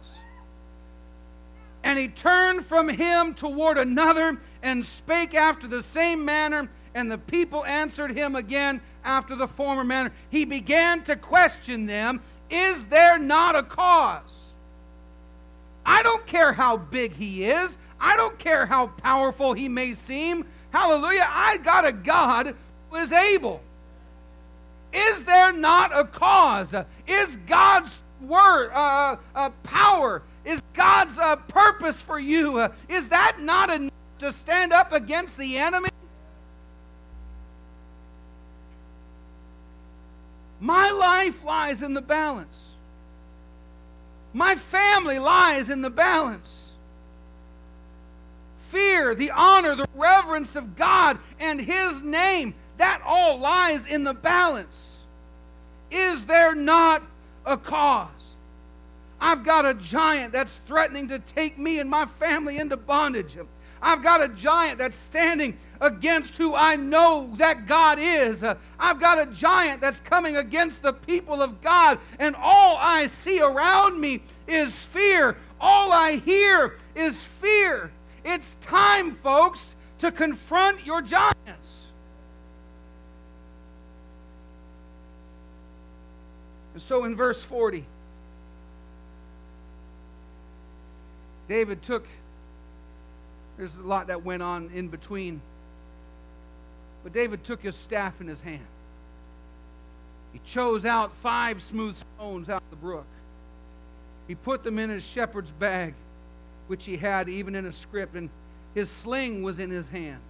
And 1.83 1.99
he 1.99 2.07
turned 2.07 2.65
from 2.65 2.87
him 2.87 3.33
toward 3.33 3.77
another 3.77 4.37
and 4.61 4.85
spake 4.85 5.35
after 5.35 5.67
the 5.67 5.83
same 5.83 6.23
manner, 6.23 6.69
and 6.95 7.11
the 7.11 7.17
people 7.17 7.65
answered 7.65 8.11
him 8.11 8.37
again 8.37 8.79
after 9.03 9.35
the 9.35 9.49
former 9.49 9.83
manner. 9.83 10.13
He 10.29 10.45
began 10.45 11.03
to 11.03 11.17
question 11.17 11.85
them 11.85 12.21
Is 12.49 12.85
there 12.85 13.19
not 13.19 13.57
a 13.57 13.63
cause? 13.63 14.42
I 15.85 16.03
don't 16.03 16.25
care 16.25 16.53
how 16.53 16.77
big 16.77 17.15
he 17.15 17.45
is. 17.45 17.77
I 17.99 18.15
don't 18.15 18.37
care 18.37 18.65
how 18.65 18.87
powerful 18.87 19.53
he 19.53 19.67
may 19.69 19.93
seem. 19.93 20.45
Hallelujah. 20.71 21.27
I 21.29 21.57
got 21.57 21.85
a 21.85 21.91
God 21.91 22.55
who 22.89 22.97
is 22.97 23.11
able. 23.11 23.61
Is 24.93 25.23
there 25.23 25.51
not 25.51 25.97
a 25.97 26.05
cause? 26.05 26.73
Is 27.07 27.37
God's 27.47 27.91
word, 28.21 28.71
uh, 28.73 29.17
uh, 29.35 29.49
power, 29.63 30.21
is 30.45 30.61
God's 30.73 31.17
uh, 31.17 31.35
purpose 31.35 31.99
for 31.99 32.19
you, 32.19 32.59
uh, 32.59 32.69
is 32.87 33.07
that 33.09 33.37
not 33.39 33.69
enough 33.69 33.91
to 34.19 34.31
stand 34.31 34.71
up 34.71 34.91
against 34.91 35.37
the 35.37 35.57
enemy? 35.57 35.89
My 40.59 40.91
life 40.91 41.43
lies 41.43 41.81
in 41.81 41.93
the 41.93 42.01
balance. 42.01 42.72
My 44.33 44.55
family 44.55 45.19
lies 45.19 45.69
in 45.69 45.81
the 45.81 45.89
balance. 45.91 46.49
fear, 48.73 49.13
the 49.13 49.29
honor, 49.29 49.75
the 49.75 49.87
reverence 49.93 50.55
of 50.55 50.75
God 50.75 51.19
and 51.39 51.61
His 51.61 52.01
name, 52.01 52.55
that 52.77 53.01
all 53.05 53.37
lies 53.37 53.85
in 53.85 54.03
the 54.03 54.15
balance. 54.15 54.93
Is 55.91 56.25
there 56.25 56.55
not 56.55 57.03
a 57.45 57.55
cause? 57.55 58.09
I've 59.21 59.45
got 59.45 59.65
a 59.65 59.75
giant 59.75 60.33
that's 60.33 60.59
threatening 60.65 61.07
to 61.09 61.19
take 61.19 61.57
me 61.59 61.79
and 61.79 61.89
my 61.89 62.07
family 62.07 62.57
into 62.57 62.75
bondage. 62.75 63.37
I've 63.81 64.01
got 64.01 64.23
a 64.23 64.27
giant 64.27 64.79
that's 64.79 64.97
standing 64.97 65.57
against 65.83 66.37
who 66.37 66.55
I 66.55 66.77
know 66.77 67.33
that 67.37 67.67
God 67.67 67.99
is. 67.99 68.43
I've 68.79 68.99
got 68.99 69.21
a 69.21 69.25
giant 69.31 69.81
that's 69.81 69.99
coming 69.99 70.37
against 70.37 70.81
the 70.81 70.93
people 70.93 71.41
of 71.41 71.61
God, 71.61 71.99
and 72.17 72.35
all 72.35 72.77
I 72.79 73.07
see 73.07 73.41
around 73.41 73.99
me 73.99 74.21
is 74.47 74.73
fear. 74.73 75.37
All 75.59 75.91
I 75.91 76.15
hear 76.15 76.77
is 76.95 77.15
fear. 77.41 77.91
It's 78.23 78.55
time, 78.61 79.15
folks, 79.17 79.75
to 79.99 80.11
confront 80.11 80.85
your 80.85 81.01
giants. 81.01 81.33
And 86.73 86.81
so 86.81 87.03
in 87.03 87.15
verse 87.15 87.43
40, 87.43 87.85
David 91.49 91.81
took, 91.83 92.07
there's 93.57 93.75
a 93.75 93.85
lot 93.85 94.07
that 94.07 94.23
went 94.23 94.41
on 94.41 94.71
in 94.73 94.87
between, 94.87 95.41
but 97.03 97.13
David 97.13 97.43
took 97.43 97.61
his 97.61 97.75
staff 97.75 98.19
in 98.21 98.27
his 98.27 98.39
hand. 98.39 98.65
He 100.31 100.39
chose 100.45 100.85
out 100.85 101.11
five 101.21 101.61
smooth 101.61 101.95
stones 102.15 102.49
out 102.49 102.61
of 102.61 102.69
the 102.69 102.75
brook. 102.75 103.05
He 104.27 104.35
put 104.35 104.63
them 104.63 104.79
in 104.79 104.89
his 104.89 105.03
shepherd's 105.03 105.51
bag, 105.51 105.93
which 106.67 106.85
he 106.85 106.97
had 106.97 107.29
even 107.29 107.55
in 107.55 107.65
a 107.65 107.73
scrip, 107.73 108.15
and 108.15 108.29
his 108.73 108.89
sling 108.89 109.43
was 109.43 109.59
in 109.59 109.69
his 109.69 109.89
hand. 109.89 110.21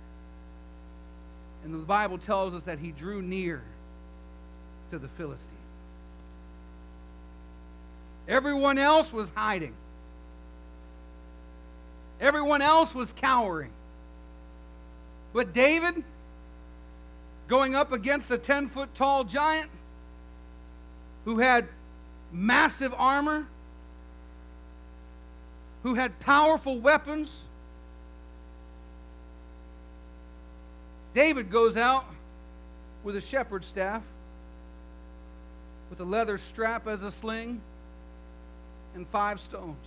And 1.63 1.73
the 1.73 1.77
Bible 1.77 2.17
tells 2.17 2.53
us 2.53 2.63
that 2.63 2.79
he 2.79 2.91
drew 2.91 3.21
near 3.21 3.61
to 4.91 4.99
the 4.99 5.07
Philistine. 5.09 5.47
Everyone 8.27 8.77
else 8.77 9.13
was 9.13 9.31
hiding. 9.35 9.73
Everyone 12.19 12.61
else 12.61 12.93
was 12.93 13.13
cowering. 13.13 13.71
But 15.33 15.53
David, 15.53 16.03
going 17.47 17.75
up 17.75 17.91
against 17.91 18.31
a 18.31 18.37
10 18.37 18.69
foot 18.69 18.93
tall 18.95 19.23
giant 19.23 19.69
who 21.25 21.39
had 21.39 21.67
massive 22.31 22.93
armor, 22.97 23.45
who 25.83 25.95
had 25.95 26.19
powerful 26.19 26.79
weapons, 26.79 27.33
David 31.13 31.51
goes 31.51 31.77
out 31.77 32.05
with 33.03 33.15
a 33.15 33.21
shepherd's 33.21 33.67
staff, 33.67 34.01
with 35.89 35.99
a 35.99 36.05
leather 36.05 36.37
strap 36.37 36.87
as 36.87 37.03
a 37.03 37.11
sling 37.11 37.61
and 38.95 39.07
five 39.07 39.39
stones. 39.39 39.85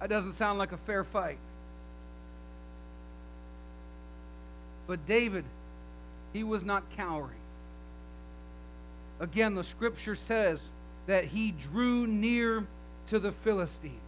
That 0.00 0.08
doesn't 0.08 0.34
sound 0.34 0.58
like 0.58 0.72
a 0.72 0.76
fair 0.78 1.04
fight. 1.04 1.38
But 4.88 5.06
David, 5.06 5.44
he 6.32 6.42
was 6.42 6.64
not 6.64 6.82
cowering. 6.96 7.38
Again, 9.20 9.54
the 9.54 9.62
scripture 9.62 10.16
says 10.16 10.60
that 11.06 11.26
he 11.26 11.52
drew 11.52 12.08
near 12.08 12.66
to 13.08 13.20
the 13.20 13.30
Philistine. 13.30 14.00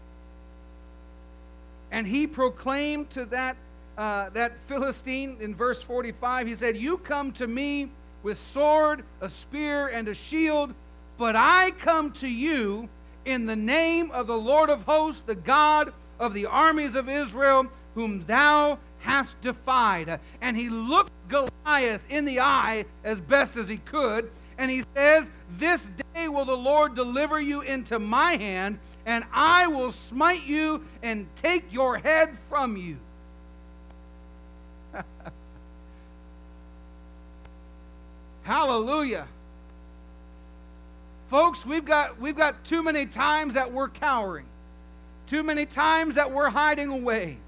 And 1.92 2.06
he 2.06 2.26
proclaimed 2.26 3.10
to 3.10 3.24
that, 3.26 3.56
uh, 3.96 4.30
that 4.30 4.54
Philistine 4.66 5.36
in 5.40 5.54
verse 5.54 5.80
45, 5.82 6.48
he 6.48 6.56
said, 6.56 6.76
You 6.76 6.98
come 6.98 7.30
to 7.34 7.46
me 7.46 7.90
with 8.24 8.40
sword, 8.40 9.04
a 9.20 9.30
spear, 9.30 9.86
and 9.86 10.08
a 10.08 10.14
shield 10.14 10.74
but 11.20 11.36
I 11.36 11.72
come 11.72 12.12
to 12.12 12.26
you 12.26 12.88
in 13.26 13.44
the 13.44 13.54
name 13.54 14.10
of 14.10 14.26
the 14.26 14.38
Lord 14.38 14.70
of 14.70 14.84
hosts, 14.84 15.20
the 15.26 15.34
God 15.34 15.92
of 16.18 16.32
the 16.32 16.46
armies 16.46 16.94
of 16.94 17.10
Israel, 17.10 17.66
whom 17.94 18.24
thou 18.24 18.78
hast 19.00 19.40
defied. 19.42 20.20
And 20.40 20.56
he 20.56 20.68
looked 20.68 21.12
Goliath 21.28 22.02
in 22.08 22.24
the 22.24 22.40
eye 22.40 22.86
as 23.04 23.18
best 23.18 23.56
as 23.56 23.68
he 23.68 23.76
could, 23.78 24.30
and 24.58 24.70
he 24.70 24.84
says, 24.94 25.28
This 25.56 25.82
day 26.14 26.28
will 26.28 26.44
the 26.44 26.56
Lord 26.56 26.94
deliver 26.94 27.40
you 27.40 27.62
into 27.62 27.98
my 27.98 28.36
hand, 28.36 28.78
and 29.06 29.24
I 29.32 29.66
will 29.66 29.92
smite 29.92 30.44
you 30.44 30.84
and 31.02 31.26
take 31.36 31.72
your 31.72 31.96
head 31.98 32.36
from 32.48 32.76
you. 32.76 32.98
Hallelujah. 38.42 39.26
Folks, 41.28 41.64
we've 41.64 41.84
got, 41.84 42.20
we've 42.20 42.36
got 42.36 42.64
too 42.64 42.82
many 42.82 43.06
times 43.06 43.54
that 43.54 43.72
we're 43.72 43.88
cowering, 43.88 44.46
too 45.28 45.44
many 45.44 45.64
times 45.64 46.16
that 46.16 46.32
we're 46.32 46.50
hiding 46.50 46.88
away. 46.88 47.38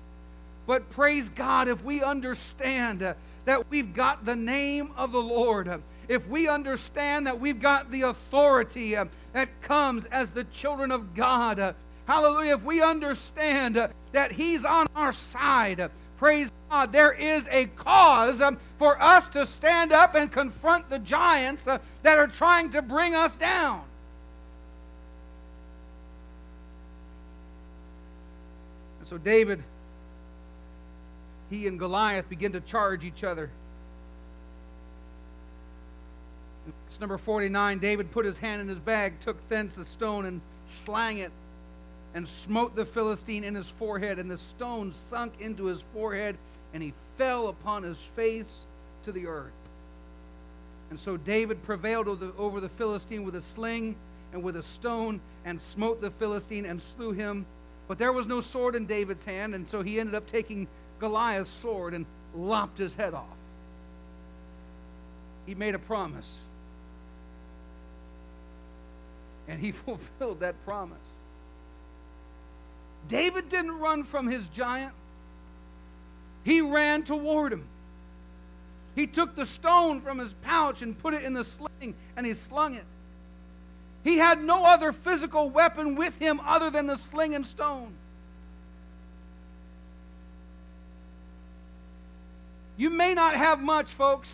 But 0.66 0.88
praise 0.90 1.28
God, 1.28 1.68
if 1.68 1.82
we 1.82 2.02
understand 2.02 3.02
uh, 3.02 3.14
that 3.44 3.68
we've 3.70 3.92
got 3.92 4.24
the 4.24 4.36
name 4.36 4.92
of 4.96 5.12
the 5.12 5.22
Lord, 5.22 5.66
uh, 5.68 5.78
if 6.08 6.26
we 6.28 6.48
understand 6.48 7.26
that 7.26 7.40
we've 7.40 7.60
got 7.60 7.90
the 7.90 8.02
authority 8.02 8.96
uh, 8.96 9.06
that 9.32 9.48
comes 9.62 10.06
as 10.06 10.30
the 10.30 10.44
children 10.44 10.92
of 10.92 11.14
God, 11.14 11.74
hallelujah, 12.06 12.54
if 12.54 12.62
we 12.62 12.80
understand 12.80 13.76
that 14.12 14.32
He's 14.32 14.64
on 14.64 14.86
our 14.94 15.12
side, 15.12 15.90
praise 16.16 16.50
God, 16.70 16.92
there 16.92 17.12
is 17.12 17.48
a 17.50 17.66
cause 17.66 18.40
um, 18.40 18.58
for 18.78 19.00
us 19.02 19.26
to 19.28 19.46
stand 19.46 19.92
up 19.92 20.14
and 20.14 20.30
confront 20.30 20.88
the 20.88 21.00
giants 21.00 21.64
that 21.64 22.18
are 22.18 22.28
trying 22.28 22.70
to 22.70 22.82
bring 22.82 23.14
us 23.14 23.34
down. 23.34 23.82
And 29.00 29.08
so 29.08 29.18
David, 29.18 29.64
he 31.52 31.66
and 31.66 31.78
Goliath 31.78 32.28
begin 32.28 32.52
to 32.52 32.60
charge 32.60 33.04
each 33.04 33.22
other. 33.22 33.50
It's 36.88 37.00
number 37.00 37.18
49. 37.18 37.78
David 37.78 38.10
put 38.10 38.24
his 38.24 38.38
hand 38.38 38.60
in 38.60 38.68
his 38.68 38.78
bag, 38.78 39.20
took 39.20 39.48
thence 39.48 39.76
a 39.76 39.84
stone, 39.84 40.24
and 40.24 40.40
slang 40.66 41.18
it 41.18 41.32
and 42.14 42.28
smote 42.28 42.76
the 42.76 42.84
Philistine 42.84 43.42
in 43.44 43.54
his 43.54 43.68
forehead, 43.68 44.18
and 44.18 44.30
the 44.30 44.36
stone 44.36 44.92
sunk 44.94 45.32
into 45.40 45.64
his 45.64 45.82
forehead, 45.94 46.36
and 46.74 46.82
he 46.82 46.92
fell 47.16 47.48
upon 47.48 47.82
his 47.82 47.98
face 48.16 48.64
to 49.04 49.12
the 49.12 49.26
earth. 49.26 49.52
And 50.90 51.00
so 51.00 51.16
David 51.16 51.62
prevailed 51.62 52.08
over 52.36 52.60
the 52.60 52.68
Philistine 52.68 53.24
with 53.24 53.34
a 53.34 53.42
sling 53.42 53.96
and 54.32 54.42
with 54.42 54.56
a 54.56 54.62
stone, 54.62 55.20
and 55.44 55.60
smote 55.60 56.00
the 56.00 56.10
Philistine 56.10 56.66
and 56.66 56.80
slew 56.96 57.12
him. 57.12 57.46
But 57.88 57.98
there 57.98 58.12
was 58.12 58.26
no 58.26 58.40
sword 58.40 58.74
in 58.74 58.86
David's 58.86 59.24
hand, 59.24 59.54
and 59.54 59.66
so 59.68 59.82
he 59.82 59.98
ended 59.98 60.14
up 60.14 60.26
taking 60.26 60.68
Goliath's 61.02 61.50
sword 61.50 61.94
and 61.94 62.06
lopped 62.34 62.78
his 62.78 62.94
head 62.94 63.12
off. 63.12 63.26
He 65.46 65.54
made 65.56 65.74
a 65.74 65.78
promise. 65.78 66.32
And 69.48 69.60
he 69.60 69.72
fulfilled 69.86 70.40
that 70.40 70.54
promise. 70.64 70.96
David 73.08 73.48
didn't 73.48 73.80
run 73.80 74.04
from 74.04 74.28
his 74.28 74.46
giant, 74.54 74.94
he 76.44 76.60
ran 76.60 77.02
toward 77.02 77.52
him. 77.52 77.64
He 78.94 79.08
took 79.08 79.34
the 79.34 79.46
stone 79.46 80.02
from 80.02 80.18
his 80.18 80.32
pouch 80.42 80.82
and 80.82 80.96
put 80.96 81.14
it 81.14 81.24
in 81.24 81.32
the 81.32 81.44
sling 81.44 81.94
and 82.16 82.24
he 82.24 82.34
slung 82.34 82.74
it. 82.74 82.84
He 84.04 84.18
had 84.18 84.42
no 84.42 84.64
other 84.64 84.92
physical 84.92 85.50
weapon 85.50 85.96
with 85.96 86.16
him 86.18 86.40
other 86.44 86.70
than 86.70 86.86
the 86.86 86.96
sling 86.96 87.34
and 87.34 87.44
stone. 87.44 87.94
You 92.76 92.90
may 92.90 93.14
not 93.14 93.36
have 93.36 93.60
much, 93.60 93.92
folks. 93.92 94.28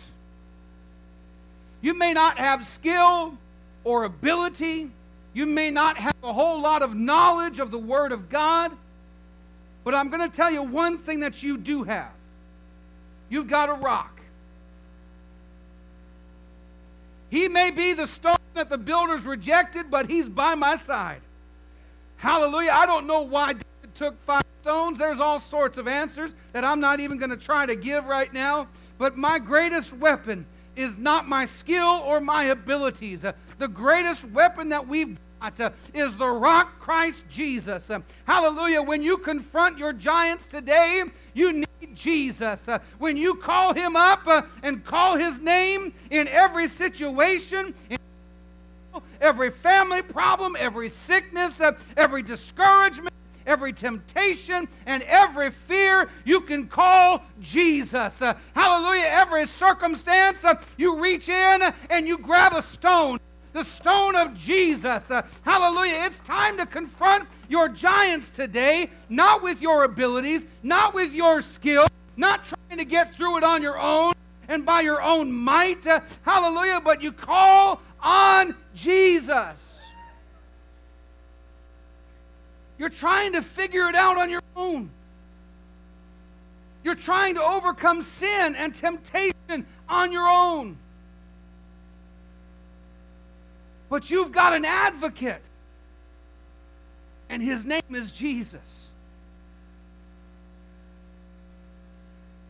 You 1.81 1.93
may 1.93 2.13
not 2.13 2.37
have 2.37 2.67
skill 2.67 3.37
or 3.83 4.03
ability 4.03 4.89
you 5.33 5.45
may 5.45 5.71
not 5.71 5.97
have 5.97 6.15
a 6.23 6.33
whole 6.33 6.59
lot 6.59 6.81
of 6.81 6.95
knowledge 6.95 7.59
of 7.59 7.71
the 7.71 7.77
Word 7.77 8.11
of 8.11 8.29
God, 8.29 8.71
but 9.83 9.93
I'm 9.93 10.09
going 10.09 10.29
to 10.29 10.35
tell 10.35 10.51
you 10.51 10.63
one 10.63 10.97
thing 10.97 11.19
that 11.21 11.43
you 11.43 11.57
do 11.57 11.83
have 11.83 12.11
you've 13.29 13.47
got 13.47 13.69
a 13.69 13.73
rock. 13.73 14.19
He 17.29 17.47
may 17.47 17.69
be 17.69 17.93
the 17.93 18.07
stone 18.07 18.37
that 18.55 18.69
the 18.69 18.77
builders 18.77 19.23
rejected, 19.23 19.91
but 19.91 20.09
he's 20.09 20.27
by 20.27 20.55
my 20.55 20.77
side. 20.77 21.21
Hallelujah. 22.17 22.71
I 22.73 22.87
don't 22.87 23.05
know 23.05 23.21
why 23.21 23.53
David 23.53 23.95
took 23.95 24.25
five 24.25 24.43
stones. 24.69 24.99
There's 24.99 25.19
all 25.19 25.39
sorts 25.39 25.79
of 25.79 25.87
answers 25.87 26.31
that 26.53 26.63
I'm 26.63 26.79
not 26.79 26.99
even 26.99 27.17
going 27.17 27.31
to 27.31 27.37
try 27.37 27.65
to 27.65 27.75
give 27.75 28.05
right 28.05 28.31
now. 28.31 28.67
But 28.99 29.17
my 29.17 29.39
greatest 29.39 29.91
weapon 29.93 30.45
is 30.75 30.95
not 30.95 31.27
my 31.27 31.45
skill 31.45 32.03
or 32.05 32.21
my 32.21 32.43
abilities. 32.45 33.25
Uh, 33.25 33.31
the 33.57 33.67
greatest 33.67 34.23
weapon 34.25 34.69
that 34.69 34.87
we've 34.87 35.17
uh, 35.41 35.71
is 35.95 36.15
the 36.17 36.27
rock 36.27 36.79
Christ 36.79 37.23
Jesus. 37.31 37.89
Uh, 37.89 38.01
hallelujah. 38.25 38.83
When 38.83 39.01
you 39.01 39.17
confront 39.17 39.79
your 39.79 39.91
giants 39.91 40.45
today, 40.45 41.03
you 41.33 41.51
need 41.51 41.95
Jesus. 41.95 42.69
When 42.99 43.17
you 43.17 43.35
call 43.35 43.73
him 43.73 43.95
up 43.95 44.51
and 44.61 44.85
call 44.85 45.17
his 45.17 45.39
name 45.39 45.93
in 46.11 46.27
every 46.27 46.67
situation, 46.67 47.73
in 47.89 47.97
every 49.19 49.49
family 49.49 50.03
problem, 50.03 50.55
every 50.59 50.89
sickness, 50.89 51.59
every 51.97 52.21
discouragement, 52.21 53.08
every 53.49 53.73
temptation, 53.73 54.67
and 54.85 55.03
every 55.03 55.49
fear, 55.51 56.09
you 56.23 56.41
can 56.41 56.67
call 56.67 57.23
Jesus. 57.41 58.21
Uh, 58.21 58.35
hallelujah. 58.53 59.07
Every 59.07 59.47
circumstance, 59.47 60.43
uh, 60.43 60.61
you 60.77 60.99
reach 60.99 61.27
in 61.27 61.73
and 61.89 62.07
you 62.07 62.17
grab 62.17 62.53
a 62.53 62.61
stone 62.61 63.19
the 63.51 63.63
stone 63.63 64.15
of 64.15 64.35
Jesus. 64.35 65.09
Uh, 65.09 65.23
hallelujah. 65.41 66.03
It's 66.05 66.19
time 66.19 66.55
to 66.57 66.67
confront 66.67 67.27
your 67.47 67.67
giants 67.67 68.29
today, 68.29 68.91
not 69.09 69.41
with 69.41 69.59
your 69.59 69.85
abilities, 69.85 70.45
not 70.61 70.93
with 70.93 71.11
your 71.11 71.41
skill, 71.41 71.87
not 72.15 72.45
trying 72.45 72.77
to 72.77 72.85
get 72.85 73.15
through 73.15 73.37
it 73.37 73.43
on 73.43 73.63
your 73.63 73.79
own 73.79 74.13
and 74.47 74.65
by 74.65 74.81
your 74.81 75.01
own 75.01 75.31
might. 75.31 75.85
Uh, 75.87 76.01
hallelujah. 76.21 76.79
But 76.79 77.01
you 77.01 77.11
call 77.11 77.81
on 78.01 78.55
Jesus. 78.75 79.78
You're 82.79 82.89
trying 82.89 83.33
to 83.33 83.41
figure 83.41 83.89
it 83.89 83.95
out 83.95 84.17
on 84.17 84.29
your 84.29 84.41
own. 84.55 84.89
You're 86.83 86.95
trying 86.95 87.35
to 87.35 87.43
overcome 87.43 88.03
sin 88.03 88.55
and 88.55 88.73
temptation 88.73 89.65
on 89.89 90.13
your 90.13 90.27
own. 90.27 90.77
But 93.89 94.09
you've 94.09 94.31
got 94.31 94.53
an 94.53 94.63
advocate, 94.63 95.41
and 97.27 97.41
his 97.41 97.65
name 97.65 97.81
is 97.91 98.11
Jesus. 98.11 98.61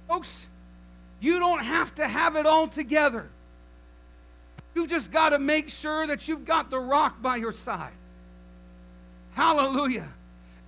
Folks, 0.07 0.45
you 1.19 1.39
don't 1.39 1.63
have 1.63 1.95
to 1.95 2.07
have 2.07 2.35
it 2.35 2.45
all 2.45 2.67
together. 2.67 3.27
You've 4.75 4.89
just 4.89 5.11
got 5.11 5.29
to 5.29 5.39
make 5.39 5.69
sure 5.69 6.05
that 6.05 6.27
you've 6.27 6.45
got 6.45 6.69
the 6.69 6.79
rock 6.79 7.19
by 7.19 7.37
your 7.37 7.53
side. 7.53 7.93
Hallelujah. 9.33 10.07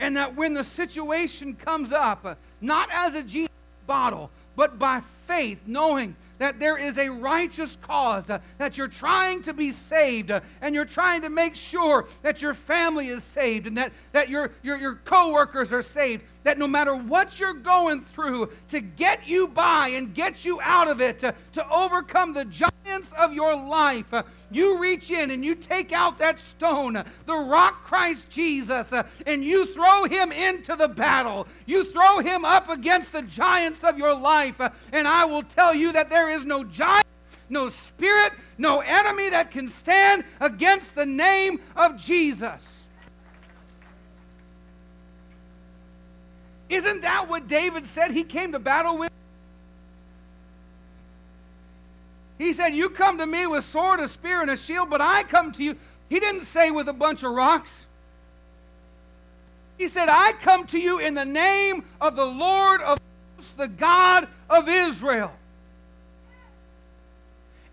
And 0.02 0.18
that 0.18 0.36
when 0.36 0.56
the 0.56 0.64
situation 0.64 1.54
comes 1.54 1.92
up, 1.92 2.26
uh, 2.26 2.36
not 2.60 2.90
as 2.92 3.14
a 3.14 3.22
Jesus 3.22 3.50
bottle, 3.86 4.32
but 4.56 4.78
by 4.78 5.02
faith, 5.28 5.60
knowing 5.68 6.16
that 6.40 6.60
there 6.60 6.76
is 6.76 6.98
a 6.98 7.08
righteous 7.08 7.78
cause, 7.84 8.28
uh, 8.32 8.40
that 8.58 8.78
you're 8.78 8.88
trying 8.88 9.44
to 9.44 9.54
be 9.54 9.72
saved, 9.72 10.32
uh, 10.32 10.42
and 10.60 10.74
you're 10.74 10.86
trying 10.86 11.22
to 11.22 11.30
make 11.30 11.56
sure 11.56 12.08
that 12.24 12.42
your 12.42 12.56
family 12.56 13.10
is 13.10 13.24
saved, 13.24 13.68
and 13.68 13.78
that, 13.78 13.94
that 14.12 14.28
your, 14.28 14.50
your, 14.64 14.78
your 14.78 14.96
co 15.06 15.32
workers 15.32 15.72
are 15.72 15.84
saved, 15.84 16.24
that 16.43 16.58
no 16.58 16.67
matter 16.67 16.95
what 16.95 17.39
you're 17.39 17.54
going 17.54 18.01
through, 18.01 18.51
to 18.69 18.82
get 18.82 19.27
you 19.27 19.47
by 19.47 19.89
and 19.89 20.13
get 20.13 20.43
you 20.43 20.60
out 20.62 20.88
of 20.88 21.01
it, 21.01 21.19
to, 21.19 21.34
to 21.54 21.69
overcome 21.69 22.34
the 22.34 22.45
giants 22.45 23.12
of 23.17 23.34
your 23.34 23.56
life, 23.56 24.12
uh, 24.13 24.23
you 24.49 24.80
reach 24.80 25.12
in 25.12 25.32
and 25.32 25.45
you 25.45 25.56
take 25.56 25.91
out 25.91 26.17
that 26.17 26.39
stone, 26.39 27.04
the 27.25 27.36
rock 27.36 27.84
Christ 27.84 28.30
Jesus, 28.30 28.91
uh, 28.91 29.04
and 29.25 29.43
you 29.43 29.73
throw 29.73 30.06
him 30.06 30.32
into 30.32 30.75
the 30.75 30.88
battle. 30.88 31.47
You 31.65 31.86
throw 31.86 32.19
him 32.19 32.43
up 32.45 32.69
against 32.69 33.12
the 33.12 33.21
giants 33.21 33.84
of 33.84 33.97
your 33.97 34.15
life. 34.15 34.60
Uh, 34.60 34.69
and 34.91 35.08
I 35.08 35.25
will 35.25 35.43
tell 35.43 35.73
you 35.75 35.91
that 35.93 36.10
there 36.10 36.30
is 36.30 36.43
no 36.43 36.63
giant 36.63 37.06
no 37.51 37.67
spirit, 37.67 38.32
no 38.58 38.80
enemy 38.80 39.30
that 39.30 39.51
can 39.51 39.69
stand 39.69 40.23
against 40.39 40.95
the 40.95 41.06
name 41.06 41.60
of 41.75 41.97
Jesus. 41.97 42.81
Isn't 46.71 47.01
that 47.01 47.27
what 47.27 47.49
David 47.49 47.86
said 47.86 48.12
he 48.12 48.23
came 48.23 48.53
to 48.53 48.60
battle 48.60 48.97
with? 48.97 49.12
He 52.38 52.53
said, 52.53 52.69
You 52.69 52.89
come 52.89 53.17
to 53.17 53.25
me 53.25 53.45
with 53.45 53.65
sword, 53.65 53.99
a 53.99 54.07
spear, 54.07 54.41
and 54.41 54.49
a 54.49 54.55
shield, 54.55 54.89
but 54.89 55.01
I 55.01 55.23
come 55.23 55.51
to 55.51 55.63
you. 55.63 55.75
He 56.07 56.21
didn't 56.21 56.45
say 56.45 56.71
with 56.71 56.88
a 56.88 56.93
bunch 56.93 57.23
of 57.23 57.34
rocks. 57.34 57.86
He 59.77 59.89
said, 59.89 60.07
I 60.07 60.31
come 60.31 60.65
to 60.67 60.79
you 60.79 60.99
in 60.99 61.13
the 61.13 61.25
name 61.25 61.84
of 61.99 62.15
the 62.15 62.25
Lord 62.25 62.81
of 62.81 62.97
hosts, 63.36 63.51
the 63.57 63.67
God 63.67 64.29
of 64.49 64.69
Israel. 64.69 65.34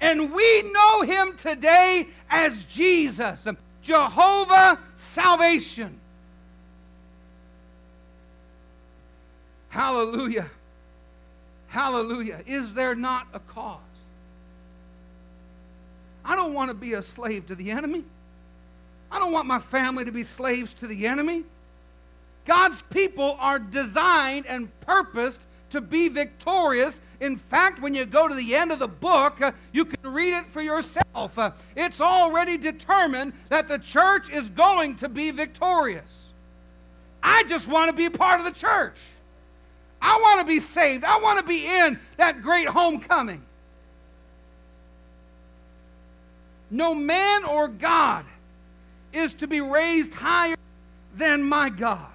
And 0.00 0.32
we 0.32 0.72
know 0.72 1.02
him 1.02 1.36
today 1.36 2.08
as 2.28 2.64
Jesus, 2.64 3.46
Jehovah 3.80 4.80
salvation. 4.96 6.00
Hallelujah. 9.68 10.50
Hallelujah. 11.68 12.40
Is 12.46 12.72
there 12.72 12.94
not 12.94 13.26
a 13.34 13.40
cause? 13.40 13.80
I 16.24 16.36
don't 16.36 16.54
want 16.54 16.70
to 16.70 16.74
be 16.74 16.94
a 16.94 17.02
slave 17.02 17.46
to 17.46 17.54
the 17.54 17.70
enemy. 17.70 18.04
I 19.10 19.18
don't 19.18 19.32
want 19.32 19.46
my 19.46 19.58
family 19.58 20.04
to 20.04 20.12
be 20.12 20.24
slaves 20.24 20.72
to 20.74 20.86
the 20.86 21.06
enemy. 21.06 21.44
God's 22.44 22.82
people 22.90 23.36
are 23.40 23.58
designed 23.58 24.46
and 24.46 24.68
purposed 24.80 25.40
to 25.70 25.80
be 25.80 26.08
victorious. 26.08 27.00
In 27.20 27.36
fact, 27.36 27.80
when 27.80 27.94
you 27.94 28.06
go 28.06 28.28
to 28.28 28.34
the 28.34 28.54
end 28.54 28.72
of 28.72 28.78
the 28.78 28.88
book, 28.88 29.40
uh, 29.40 29.52
you 29.72 29.84
can 29.84 30.12
read 30.12 30.34
it 30.34 30.46
for 30.46 30.62
yourself. 30.62 31.38
Uh, 31.38 31.50
it's 31.76 32.00
already 32.00 32.56
determined 32.56 33.32
that 33.48 33.68
the 33.68 33.78
church 33.78 34.30
is 34.30 34.48
going 34.50 34.96
to 34.96 35.08
be 35.08 35.30
victorious. 35.30 36.24
I 37.22 37.44
just 37.44 37.68
want 37.68 37.90
to 37.90 37.96
be 37.96 38.06
a 38.06 38.10
part 38.10 38.40
of 38.40 38.46
the 38.46 38.58
church. 38.58 38.96
I 40.00 40.18
want 40.20 40.40
to 40.40 40.46
be 40.46 40.60
saved. 40.60 41.04
I 41.04 41.18
want 41.18 41.38
to 41.38 41.44
be 41.44 41.66
in 41.66 41.98
that 42.16 42.42
great 42.42 42.68
homecoming. 42.68 43.42
No 46.70 46.94
man 46.94 47.44
or 47.44 47.68
God 47.68 48.24
is 49.12 49.34
to 49.34 49.46
be 49.46 49.60
raised 49.60 50.12
higher 50.14 50.56
than 51.16 51.42
my 51.42 51.70
God, 51.70 52.12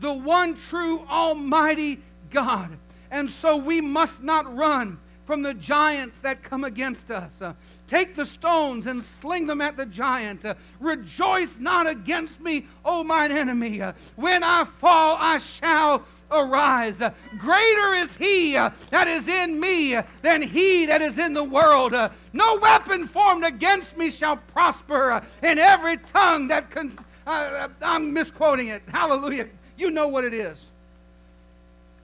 the 0.00 0.12
one 0.12 0.54
true 0.54 1.04
Almighty 1.08 2.00
God. 2.30 2.70
And 3.10 3.30
so 3.30 3.56
we 3.56 3.80
must 3.80 4.22
not 4.22 4.54
run 4.54 4.98
from 5.26 5.42
the 5.42 5.54
giants 5.54 6.18
that 6.18 6.42
come 6.42 6.64
against 6.64 7.10
us. 7.10 7.40
Uh, 7.40 7.54
take 7.86 8.16
the 8.16 8.26
stones 8.26 8.86
and 8.86 9.02
sling 9.02 9.46
them 9.46 9.60
at 9.60 9.76
the 9.76 9.86
giant. 9.86 10.44
Uh, 10.44 10.54
rejoice 10.80 11.56
not 11.58 11.86
against 11.88 12.40
me, 12.40 12.66
O 12.84 13.02
mine 13.04 13.32
enemy. 13.32 13.80
Uh, 13.80 13.92
when 14.16 14.42
I 14.42 14.64
fall, 14.64 15.16
I 15.18 15.38
shall 15.38 16.04
arise. 16.30 17.02
Greater 17.38 17.94
is 17.94 18.16
he 18.16 18.56
uh, 18.56 18.70
that 18.90 19.08
is 19.08 19.28
in 19.28 19.58
me 19.58 19.98
than 20.22 20.42
he 20.42 20.86
that 20.86 21.02
is 21.02 21.18
in 21.18 21.34
the 21.34 21.44
world. 21.44 21.94
Uh, 21.94 22.10
no 22.32 22.56
weapon 22.58 23.06
formed 23.06 23.44
against 23.44 23.96
me 23.96 24.10
shall 24.10 24.36
prosper, 24.36 25.12
uh, 25.12 25.24
every 25.42 25.96
tongue 25.96 26.48
that 26.48 26.70
con- 26.70 26.96
I'm 27.26 28.12
misquoting 28.12 28.68
it. 28.68 28.82
Hallelujah. 28.88 29.48
You 29.76 29.90
know 29.90 30.08
what 30.08 30.24
it 30.24 30.34
is. 30.34 30.58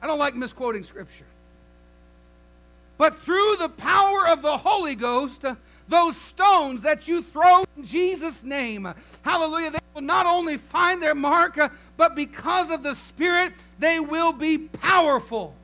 I 0.01 0.07
don't 0.07 0.19
like 0.19 0.35
misquoting 0.35 0.85
scripture. 0.85 1.25
But 2.99 3.17
through 3.17 3.57
the 3.57 3.69
power 3.69 4.27
of 4.27 4.43
the 4.43 4.57
Holy 4.57 4.95
Ghost, 4.95 5.45
those 5.89 6.17
stones 6.17 6.83
that 6.83 7.07
you 7.07 7.23
throw 7.23 7.65
in 7.77 7.85
Jesus' 7.85 8.43
name, 8.43 8.93
hallelujah, 9.23 9.71
they 9.71 9.79
will 9.95 10.03
not 10.03 10.27
only 10.27 10.57
find 10.57 11.03
their 11.03 11.15
mark, 11.15 11.59
but 11.97 12.15
because 12.15 12.71
of 12.71 12.83
the 12.83 12.95
Spirit, 12.95 13.53
they 13.79 14.01
will 14.01 14.33
be 14.33 14.59
powerful. 14.59 15.55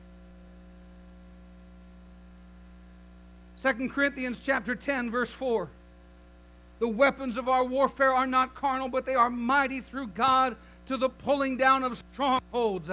2 3.61 3.87
Corinthians 3.89 4.41
chapter 4.43 4.75
10 4.75 5.09
verse 5.09 5.29
4 5.29 5.69
The 6.79 6.87
weapons 6.87 7.37
of 7.37 7.47
our 7.47 7.63
warfare 7.63 8.13
are 8.13 8.27
not 8.27 8.55
carnal 8.55 8.89
but 8.89 9.05
they 9.05 9.15
are 9.15 9.29
mighty 9.29 9.79
through 9.79 10.07
God 10.07 10.57
to 10.87 10.97
the 10.97 11.07
pulling 11.07 11.55
down 11.55 11.83
of 11.83 12.03
strongholds 12.11 12.89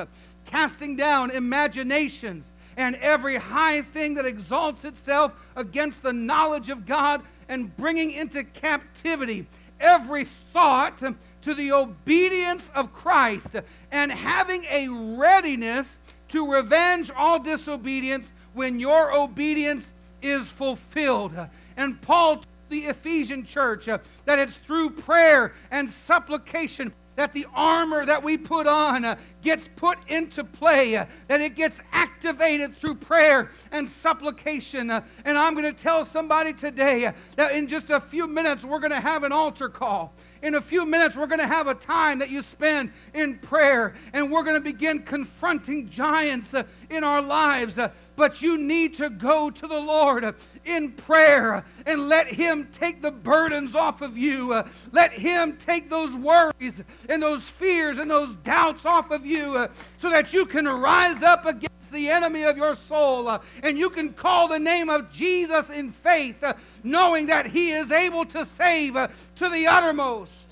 casting 0.46 0.94
down 0.94 1.33
imaginations 1.33 2.46
and 2.76 2.94
every 2.96 3.37
high 3.37 3.83
thing 3.83 4.14
that 4.14 4.26
exalts 4.26 4.85
itself 4.85 5.33
against 5.57 6.05
the 6.05 6.12
knowledge 6.12 6.68
of 6.68 6.87
God 6.87 7.22
and 7.48 7.76
bringing 7.76 8.12
into 8.12 8.44
captivity 8.44 9.46
every 9.81 10.29
thought 10.53 11.03
to 11.42 11.55
the 11.55 11.72
obedience 11.72 12.70
of 12.74 12.92
Christ 12.92 13.57
and 13.91 14.11
having 14.11 14.64
a 14.64 14.88
readiness 14.88 15.99
to 16.28 16.51
revenge 16.51 17.11
all 17.14 17.38
disobedience 17.38 18.30
when 18.55 18.78
your 18.78 19.12
obedience 19.12 19.93
is 20.22 20.47
fulfilled. 20.49 21.32
And 21.76 22.01
Paul 22.03 22.36
told 22.36 22.47
the 22.68 22.84
Ephesian 22.91 23.45
church 23.45 23.88
uh, 23.88 23.99
that 24.26 24.38
it's 24.38 24.55
through 24.55 24.91
prayer 24.91 25.53
and 25.72 25.91
supplication 25.91 26.93
that 27.16 27.34
the 27.34 27.47
armor 27.53 28.07
that 28.07 28.22
we 28.22 28.38
put 28.38 28.66
on 28.66 29.05
uh, 29.05 29.16
gets 29.43 29.68
put 29.74 29.99
into 30.09 30.45
play, 30.45 30.97
uh, 30.97 31.05
that 31.26 31.41
it 31.41 31.57
gets 31.57 31.82
activated 31.93 32.76
through 32.76 32.95
prayer 32.95 33.51
and 33.72 33.88
supplication. 33.88 34.88
Uh, 34.88 35.03
and 35.24 35.36
I'm 35.36 35.55
going 35.55 35.66
to 35.66 35.82
tell 35.82 36.05
somebody 36.05 36.53
today 36.53 37.12
that 37.36 37.53
in 37.53 37.66
just 37.66 37.91
a 37.91 38.01
few 38.01 38.28
minutes 38.28 38.64
we're 38.64 38.78
going 38.78 38.93
to 38.93 39.01
have 39.01 39.24
an 39.24 39.32
altar 39.32 39.68
call. 39.68 40.14
In 40.43 40.55
a 40.55 40.61
few 40.61 40.86
minutes, 40.86 41.16
we're 41.16 41.26
going 41.26 41.41
to 41.41 41.47
have 41.47 41.66
a 41.66 41.74
time 41.74 42.18
that 42.20 42.30
you 42.30 42.41
spend 42.41 42.93
in 43.12 43.38
prayer, 43.38 43.95
and 44.14 44.32
we're 44.32 44.43
going 44.43 44.57
to 44.57 44.61
begin 44.62 45.01
confronting 45.01 45.91
giants 45.91 46.55
uh, 46.55 46.62
in 46.88 47.05
our 47.05 47.20
lives. 47.20 47.78
Uh, 47.78 47.91
but 48.16 48.41
you 48.41 48.57
need 48.57 48.95
to 48.97 49.11
go 49.11 49.51
to 49.51 49.66
the 49.66 49.78
Lord 49.78 50.24
uh, 50.24 50.32
in 50.64 50.93
prayer 50.93 51.62
and 51.84 52.09
let 52.09 52.26
Him 52.26 52.68
take 52.72 53.03
the 53.03 53.11
burdens 53.11 53.74
off 53.74 54.01
of 54.01 54.16
you. 54.16 54.62
Let 54.93 55.12
Him 55.12 55.59
take 55.59 55.91
those 55.91 56.14
worries 56.14 56.82
and 57.09 57.22
those 57.22 57.43
fears 57.43 57.99
and 57.99 58.11
those 58.11 58.34
doubts 58.36 58.86
off 58.86 59.11
of 59.11 59.26
you 59.26 59.68
so 59.99 60.09
that 60.09 60.32
you 60.32 60.47
can 60.47 60.66
rise 60.66 61.22
up 61.22 61.45
against 61.45 61.70
the 61.91 62.11
enemy 62.11 62.45
of 62.45 62.57
your 62.57 62.74
soul 62.74 63.28
uh, 63.28 63.41
and 63.62 63.78
you 63.78 63.91
can 63.91 64.12
call 64.12 64.49
the 64.49 64.59
name 64.59 64.88
of 64.88 65.12
Jesus 65.12 65.70
in 65.70 65.93
faith 65.93 66.43
knowing 66.82 67.26
that 67.26 67.47
He 67.47 67.70
is 67.70 67.91
able 67.91 68.24
to 68.26 68.45
save 68.47 68.97
uh, 68.97 69.09
to 69.36 69.49
the 69.49 69.66
uttermost. 69.66 70.47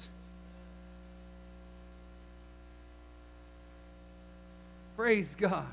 Praise 4.96 5.36
God. 5.38 5.66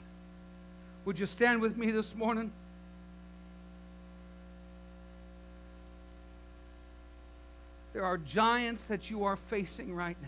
Would 1.05 1.19
you 1.19 1.25
stand 1.25 1.61
with 1.61 1.77
me 1.77 1.91
this 1.91 2.13
morning? 2.15 2.51
There 7.93 8.03
are 8.03 8.17
giants 8.17 8.83
that 8.89 9.09
you 9.09 9.23
are 9.23 9.37
facing 9.49 9.95
right 9.95 10.17
now. 10.21 10.27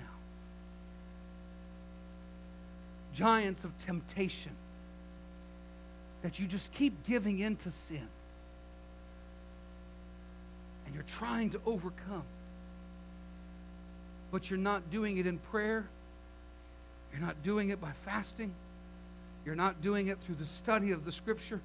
Giants 3.13 3.63
of 3.63 3.77
temptation 3.77 4.53
that 6.21 6.39
you 6.39 6.47
just 6.47 6.73
keep 6.73 7.05
giving 7.05 7.39
in 7.39 7.55
to 7.57 7.71
sin 7.71 8.07
and 10.87 10.95
you're 10.95 11.05
trying 11.17 11.49
to 11.51 11.59
overcome. 11.65 12.23
But 14.31 14.49
you're 14.49 14.57
not 14.57 14.89
doing 14.89 15.17
it 15.17 15.27
in 15.27 15.37
prayer. 15.37 15.85
You're 17.11 17.21
not 17.21 17.43
doing 17.43 17.69
it 17.69 17.81
by 17.81 17.91
fasting. 18.05 18.53
You're 19.45 19.55
not 19.55 19.81
doing 19.81 20.07
it 20.07 20.17
through 20.25 20.35
the 20.35 20.45
study 20.45 20.91
of 20.91 21.05
the 21.05 21.11
Scripture. 21.11 21.59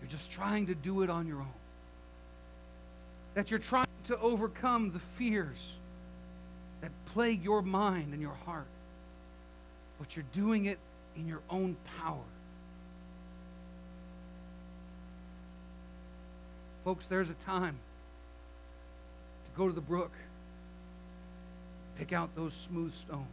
You're 0.00 0.10
just 0.10 0.30
trying 0.30 0.66
to 0.66 0.74
do 0.74 1.02
it 1.02 1.10
on 1.10 1.26
your 1.26 1.38
own. 1.38 1.52
That 3.34 3.50
you're 3.50 3.58
trying 3.58 3.86
to 4.06 4.18
overcome 4.20 4.92
the 4.92 5.00
fears 5.18 5.58
that 6.80 6.90
plague 7.12 7.42
your 7.42 7.62
mind 7.62 8.12
and 8.12 8.22
your 8.22 8.36
heart. 8.44 8.66
But 9.98 10.14
you're 10.14 10.26
doing 10.32 10.66
it 10.66 10.78
in 11.16 11.26
your 11.26 11.40
own 11.50 11.76
power. 12.00 12.20
Folks, 16.84 17.06
there's 17.06 17.30
a 17.30 17.34
time 17.34 17.76
to 19.44 19.50
go 19.56 19.66
to 19.66 19.72
the 19.72 19.80
brook, 19.80 20.12
pick 21.98 22.12
out 22.12 22.28
those 22.36 22.52
smooth 22.52 22.94
stones. 22.94 23.24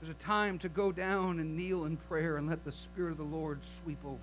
There's 0.00 0.14
a 0.14 0.18
time 0.20 0.58
to 0.58 0.68
go 0.68 0.92
down 0.92 1.40
and 1.40 1.56
kneel 1.56 1.86
in 1.86 1.96
prayer 1.96 2.36
and 2.36 2.46
let 2.46 2.62
the 2.64 2.72
Spirit 2.72 3.12
of 3.12 3.16
the 3.16 3.22
Lord 3.22 3.58
sweep 3.82 3.96
over 4.04 4.12
you. 4.12 4.18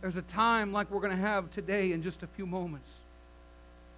There's 0.00 0.16
a 0.16 0.22
time 0.22 0.72
like 0.72 0.90
we're 0.92 1.00
going 1.00 1.16
to 1.16 1.20
have 1.20 1.50
today 1.50 1.90
in 1.90 2.02
just 2.02 2.22
a 2.22 2.28
few 2.28 2.46
moments 2.46 2.88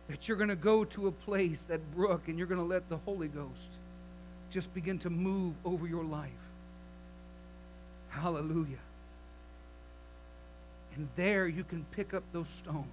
that 0.08 0.26
you're 0.26 0.38
going 0.38 0.48
to 0.48 0.56
go 0.56 0.84
to 0.84 1.08
a 1.08 1.12
place, 1.12 1.64
that 1.64 1.94
brook, 1.94 2.22
and 2.26 2.38
you're 2.38 2.46
going 2.46 2.60
to 2.60 2.66
let 2.66 2.88
the 2.88 2.96
Holy 2.96 3.28
Ghost 3.28 3.68
just 4.50 4.72
begin 4.72 4.98
to 5.00 5.10
move 5.10 5.54
over 5.64 5.86
your 5.86 6.04
life. 6.04 6.30
Hallelujah. 8.08 8.78
And 10.96 11.08
there 11.16 11.46
you 11.46 11.64
can 11.64 11.84
pick 11.92 12.14
up 12.14 12.22
those 12.32 12.48
stones. 12.62 12.86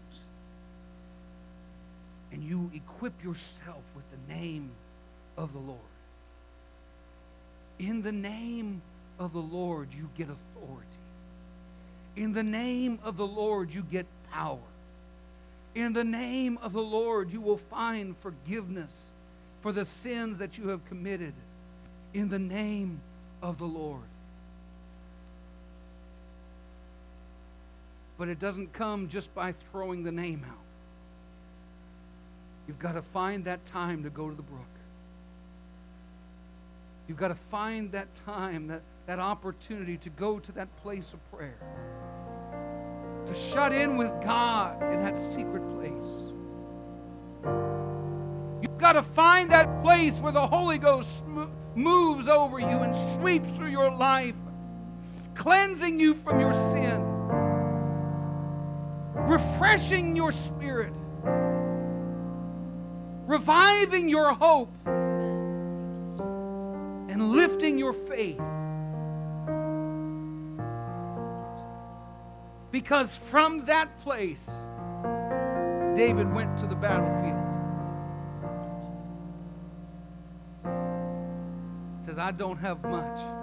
And 2.32 2.44
you 2.44 2.72
equip 2.74 3.24
yourself 3.24 3.84
with 3.96 4.06
the 4.12 4.34
name 4.34 4.72
of 5.38 5.54
the 5.54 5.60
Lord. 5.60 5.80
In 7.80 8.02
the 8.02 8.12
name 8.12 8.82
of 9.18 9.34
the 9.34 9.40
Lord, 9.40 9.90
you 9.96 10.10
get 10.18 10.28
authority. 10.28 10.86
In 12.16 12.34
the 12.34 12.44
name 12.44 13.00
of 13.04 13.18
the 13.18 13.28
Lord, 13.28 13.74
you 13.74 13.82
get 13.82 14.06
power. 14.32 14.60
In 15.76 15.94
the 15.94 16.04
name 16.04 16.58
of 16.62 16.74
the 16.74 16.82
Lord, 16.82 17.32
you 17.32 17.42
will 17.42 17.62
find 17.70 18.16
forgiveness 18.22 19.12
for 19.62 19.72
the 19.72 19.86
sins 19.86 20.38
that 20.40 20.58
you 20.58 20.70
have 20.70 20.86
committed. 20.88 21.34
In 22.14 22.30
the 22.30 22.40
name 22.40 23.02
of 23.42 23.58
the 23.58 23.66
Lord. 23.66 24.02
But 28.20 28.28
it 28.28 28.38
doesn't 28.38 28.74
come 28.74 29.08
just 29.08 29.34
by 29.34 29.54
throwing 29.72 30.04
the 30.04 30.12
name 30.12 30.46
out. 30.46 30.58
You've 32.68 32.78
got 32.78 32.92
to 32.92 33.02
find 33.02 33.46
that 33.46 33.66
time 33.66 34.04
to 34.04 34.10
go 34.10 34.30
to 34.30 34.36
the 34.36 34.44
brook. 34.44 34.62
You've 37.08 37.18
got 37.18 37.30
to 37.30 37.38
find 37.50 37.94
that 37.94 38.08
time, 38.26 38.68
that, 38.68 38.82
that 39.08 39.20
opportunity 39.20 39.98
to 39.98 40.10
go 40.10 40.38
to 40.38 40.52
that 40.52 40.68
place 40.84 41.14
of 41.14 41.32
prayer. 41.32 41.58
To 43.26 43.34
shut 43.34 43.72
in 43.72 43.98
with 43.98 44.12
God 44.24 44.84
in 44.94 45.02
that 45.02 45.18
secret 45.34 45.64
place. 45.76 45.94
You've 48.62 48.78
got 48.78 48.94
to 48.94 49.04
find 49.04 49.50
that 49.52 49.82
place 49.82 50.16
where 50.16 50.34
the 50.34 50.46
Holy 50.46 50.78
Ghost 50.78 51.10
moves 51.74 52.28
over 52.28 52.60
you 52.60 52.66
and 52.68 53.16
sweeps 53.16 53.50
through 53.56 53.72
your 53.72 53.90
life, 53.90 54.36
cleansing 55.36 56.02
you 56.02 56.14
from 56.14 56.42
your 56.42 56.54
sin 56.74 57.09
refreshing 59.30 60.16
your 60.16 60.32
spirit, 60.32 60.92
reviving 63.28 64.10
your 64.10 64.34
hope, 64.34 64.74
and 67.10 67.32
lifting 67.34 67.78
your 67.78 67.94
faith. 67.94 68.42
Because 72.72 73.16
from 73.30 73.66
that 73.66 74.00
place, 74.02 74.44
David 75.96 76.34
went 76.34 76.58
to 76.58 76.66
the 76.66 76.76
battlefield. 76.76 77.36
Says, 82.08 82.18
I 82.18 82.32
don't 82.32 82.58
have 82.58 82.84
much. 82.84 83.39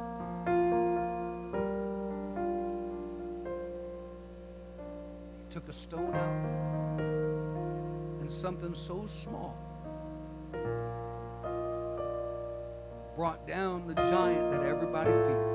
Took 5.57 5.69
a 5.71 5.73
stone 5.73 6.15
out 6.15 7.01
and 8.21 8.31
something 8.31 8.75
so 8.75 9.07
small 9.07 9.57
brought 13.17 13.49
down 13.49 13.87
the 13.87 13.95
giant 13.95 14.51
that 14.51 14.63
everybody 14.63 15.11
feared. 15.11 15.53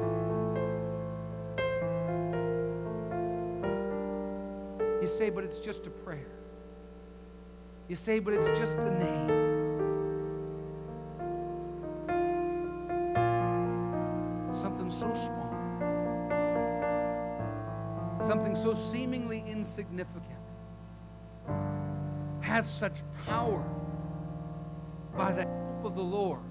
You 5.03 5.07
say, 5.07 5.29
but 5.29 5.43
it's 5.43 5.59
just 5.59 5.85
a 5.85 5.91
prayer. 5.91 6.25
You 7.87 7.95
say, 7.95 8.17
but 8.17 8.33
it's 8.33 8.57
just 8.57 8.77
a 8.77 8.89
name. 8.89 9.60
Something 18.55 18.73
so 18.73 18.91
seemingly 18.91 19.43
insignificant 19.47 20.39
has 22.41 22.69
such 22.69 23.01
power 23.25 23.63
by 25.15 25.31
the 25.31 25.43
help 25.43 25.85
of 25.85 25.95
the 25.95 26.01
Lord. 26.01 26.41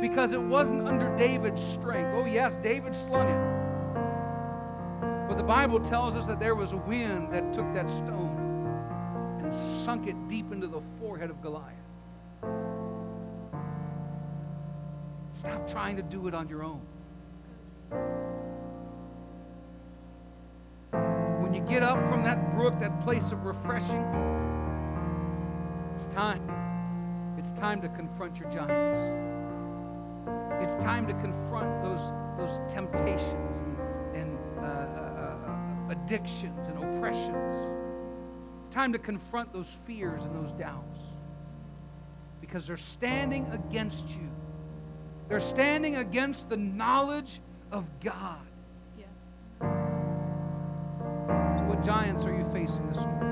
Because 0.00 0.32
it 0.32 0.40
wasn't 0.40 0.86
under 0.86 1.14
David's 1.16 1.62
strength. 1.62 2.14
Oh, 2.14 2.24
yes, 2.24 2.56
David 2.62 2.94
slung 2.94 3.28
it. 3.28 5.28
But 5.28 5.36
the 5.36 5.44
Bible 5.44 5.80
tells 5.80 6.14
us 6.14 6.26
that 6.26 6.40
there 6.40 6.54
was 6.54 6.72
a 6.72 6.76
wind 6.76 7.32
that 7.32 7.54
took 7.54 7.72
that 7.74 7.88
stone 7.90 9.40
and 9.42 9.54
sunk 9.84 10.06
it 10.06 10.16
deep 10.28 10.52
into 10.52 10.66
the 10.66 10.82
forehead 11.00 11.30
of 11.30 11.40
Goliath. 11.40 11.72
Stop 15.32 15.70
trying 15.70 15.96
to 15.96 16.02
do 16.02 16.28
it 16.28 16.34
on 16.34 16.48
your 16.48 16.62
own. 16.62 16.82
You 21.54 21.60
get 21.62 21.82
up 21.82 21.98
from 22.08 22.22
that 22.24 22.54
brook, 22.54 22.78
that 22.80 23.02
place 23.04 23.30
of 23.32 23.44
refreshing, 23.44 24.04
it's 25.94 26.06
time. 26.14 26.42
It's 27.38 27.52
time 27.52 27.80
to 27.82 27.88
confront 27.90 28.36
your 28.38 28.50
giants. 28.50 29.30
It's 30.62 30.82
time 30.82 31.06
to 31.06 31.12
confront 31.14 31.82
those, 31.82 32.12
those 32.38 32.72
temptations 32.72 33.58
and, 33.58 33.78
and 34.16 34.38
uh, 34.58 34.62
uh, 34.62 35.36
uh, 35.46 35.92
addictions 35.92 36.66
and 36.68 36.78
oppressions. 36.78 37.54
It's 38.58 38.68
time 38.74 38.92
to 38.92 38.98
confront 38.98 39.52
those 39.52 39.68
fears 39.86 40.22
and 40.22 40.34
those 40.34 40.52
doubts. 40.52 40.98
because 42.40 42.66
they're 42.66 42.76
standing 42.76 43.46
against 43.52 44.06
you. 44.08 44.30
They're 45.28 45.40
standing 45.40 45.96
against 45.96 46.48
the 46.48 46.56
knowledge 46.56 47.40
of 47.72 47.84
God. 48.00 48.46
Giants 51.84 52.24
are 52.24 52.34
you 52.34 52.48
facing 52.50 52.88
this 52.88 52.96
morning? 52.96 53.28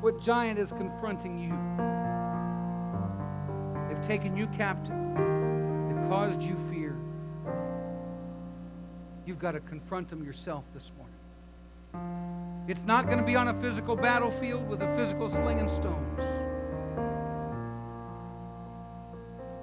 What 0.00 0.22
giant 0.22 0.58
is 0.58 0.72
confronting 0.72 1.38
you? 1.38 1.50
They've 3.88 4.02
taken 4.06 4.34
you 4.34 4.46
captive, 4.46 4.96
they've 5.14 6.08
caused 6.08 6.40
you 6.40 6.56
fear. 6.70 6.96
You've 9.26 9.38
got 9.38 9.52
to 9.52 9.60
confront 9.60 10.08
them 10.08 10.24
yourself 10.24 10.64
this 10.72 10.90
morning. 10.96 12.66
It's 12.66 12.84
not 12.84 13.06
going 13.06 13.18
to 13.18 13.24
be 13.24 13.36
on 13.36 13.48
a 13.48 13.60
physical 13.60 13.94
battlefield 13.94 14.66
with 14.68 14.80
a 14.80 14.96
physical 14.96 15.28
sling 15.28 15.60
and 15.60 15.70
stones. 15.70 16.20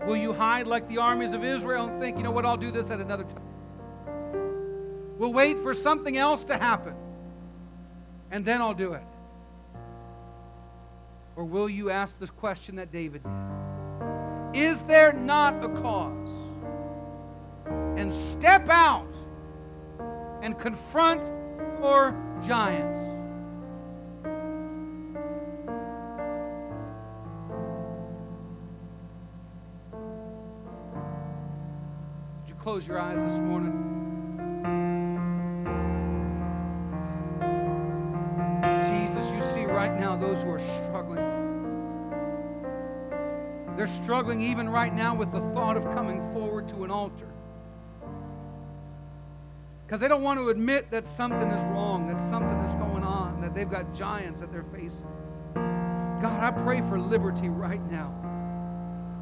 Will 0.06 0.18
you 0.18 0.34
hide 0.34 0.68
like 0.68 0.88
the 0.88 1.00
armies 1.00 1.34
of 1.34 1.44
Israel 1.44 1.88
and 1.88 2.00
think, 2.00 2.18
you 2.18 2.24
know 2.24 2.32
what, 2.32 2.46
I'll 2.46 2.58
do 2.58 2.70
this 2.70 2.92
at 2.92 3.00
another 3.00 3.24
time? 3.24 3.42
We'll 5.18 5.34
wait 5.34 5.58
for 5.64 5.74
something 5.74 6.16
else 6.16 6.44
to 6.44 6.58
happen, 6.58 6.94
and 8.32 8.44
then 8.46 8.62
I'll 8.62 8.74
do 8.74 8.94
it. 8.94 9.04
Or 11.36 11.44
will 11.44 11.70
you 11.70 11.92
ask 11.92 12.18
the 12.20 12.28
question 12.28 12.78
that 12.78 12.92
David 12.92 13.24
did? 13.24 13.32
Is 14.60 14.82
there 14.84 15.14
not 15.14 15.64
a 15.64 15.70
cause? 15.70 16.30
And 17.96 18.14
step 18.32 18.68
out 18.70 19.08
and 20.42 20.58
confront 20.58 21.22
your 21.80 22.16
giants. 22.46 22.98
Would 32.42 32.50
you 32.50 32.56
close 32.56 32.88
your 32.88 33.00
eyes 33.00 33.20
this 33.20 33.38
morning? 33.38 33.77
They're 43.88 44.04
struggling 44.04 44.42
even 44.42 44.68
right 44.68 44.94
now 44.94 45.16
with 45.16 45.32
the 45.32 45.40
thought 45.54 45.78
of 45.78 45.84
coming 45.96 46.20
forward 46.34 46.68
to 46.70 46.84
an 46.84 46.92
altar. 46.92 47.28
Because 49.86 50.02
they 50.02 50.10
don't 50.10 50.24
want 50.24 50.40
to 50.40 50.50
admit 50.50 50.92
that 50.92 51.08
something 51.08 51.50
is 51.50 51.64
wrong, 51.68 52.08
that 52.08 52.20
something 52.30 52.60
is 52.60 52.74
going 52.74 53.04
on, 53.04 53.40
that 53.40 53.56
they've 53.56 53.70
got 53.70 53.96
giants 53.96 54.42
that 54.42 54.52
they're 54.52 54.66
facing. 54.74 55.08
God, 55.54 56.44
I 56.44 56.52
pray 56.52 56.82
for 56.82 57.00
liberty 57.00 57.48
right 57.48 57.82
now. 57.90 58.14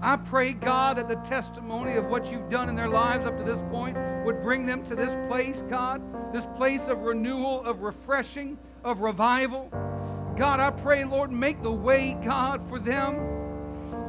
I 0.02 0.16
pray, 0.16 0.54
God, 0.54 0.98
that 0.98 1.10
the 1.10 1.18
testimony 1.18 1.96
of 1.98 2.08
what 2.08 2.32
you've 2.32 2.50
done 2.50 2.68
in 2.68 2.76
their 2.76 2.90
lives 2.90 3.28
up 3.28 3.38
to 3.38 3.44
this 3.44 3.62
point 3.70 3.98
would 4.26 4.42
bring 4.42 4.66
them 4.66 4.84
to 4.86 4.96
this 4.96 5.16
place, 5.28 5.62
God, 5.70 6.02
this 6.34 6.48
place 6.58 6.88
of 6.88 7.02
renewal, 7.02 7.64
of 7.66 7.82
refreshing, 7.82 8.58
of 8.84 9.02
revival. 9.02 9.70
God, 10.36 10.60
I 10.60 10.72
pray, 10.72 11.06
Lord, 11.06 11.32
make 11.32 11.62
the 11.62 11.72
way, 11.72 12.18
God, 12.24 12.68
for 12.68 12.80
them, 12.80 13.35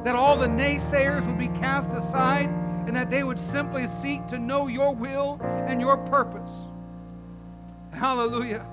that 0.03 0.15
all 0.15 0.37
the 0.37 0.47
naysayers 0.47 1.25
would 1.25 1.37
be 1.37 1.49
cast 1.59 1.89
aside 1.91 2.49
and 2.87 2.95
that 2.95 3.09
they 3.09 3.23
would 3.23 3.39
simply 3.51 3.87
seek 4.01 4.25
to 4.27 4.39
know 4.39 4.67
your 4.67 4.95
will 4.95 5.39
and 5.67 5.81
your 5.81 5.97
purpose. 5.97 6.51
Hallelujah. 7.91 8.65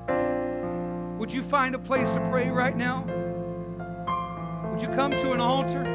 Would 1.18 1.32
you 1.32 1.42
find 1.42 1.74
a 1.74 1.78
place 1.78 2.08
to 2.08 2.28
pray 2.30 2.48
right 2.50 2.76
now? 2.76 3.04
Would 4.70 4.82
you 4.82 4.88
come 4.88 5.10
to 5.12 5.32
an 5.32 5.40
altar? 5.40 5.93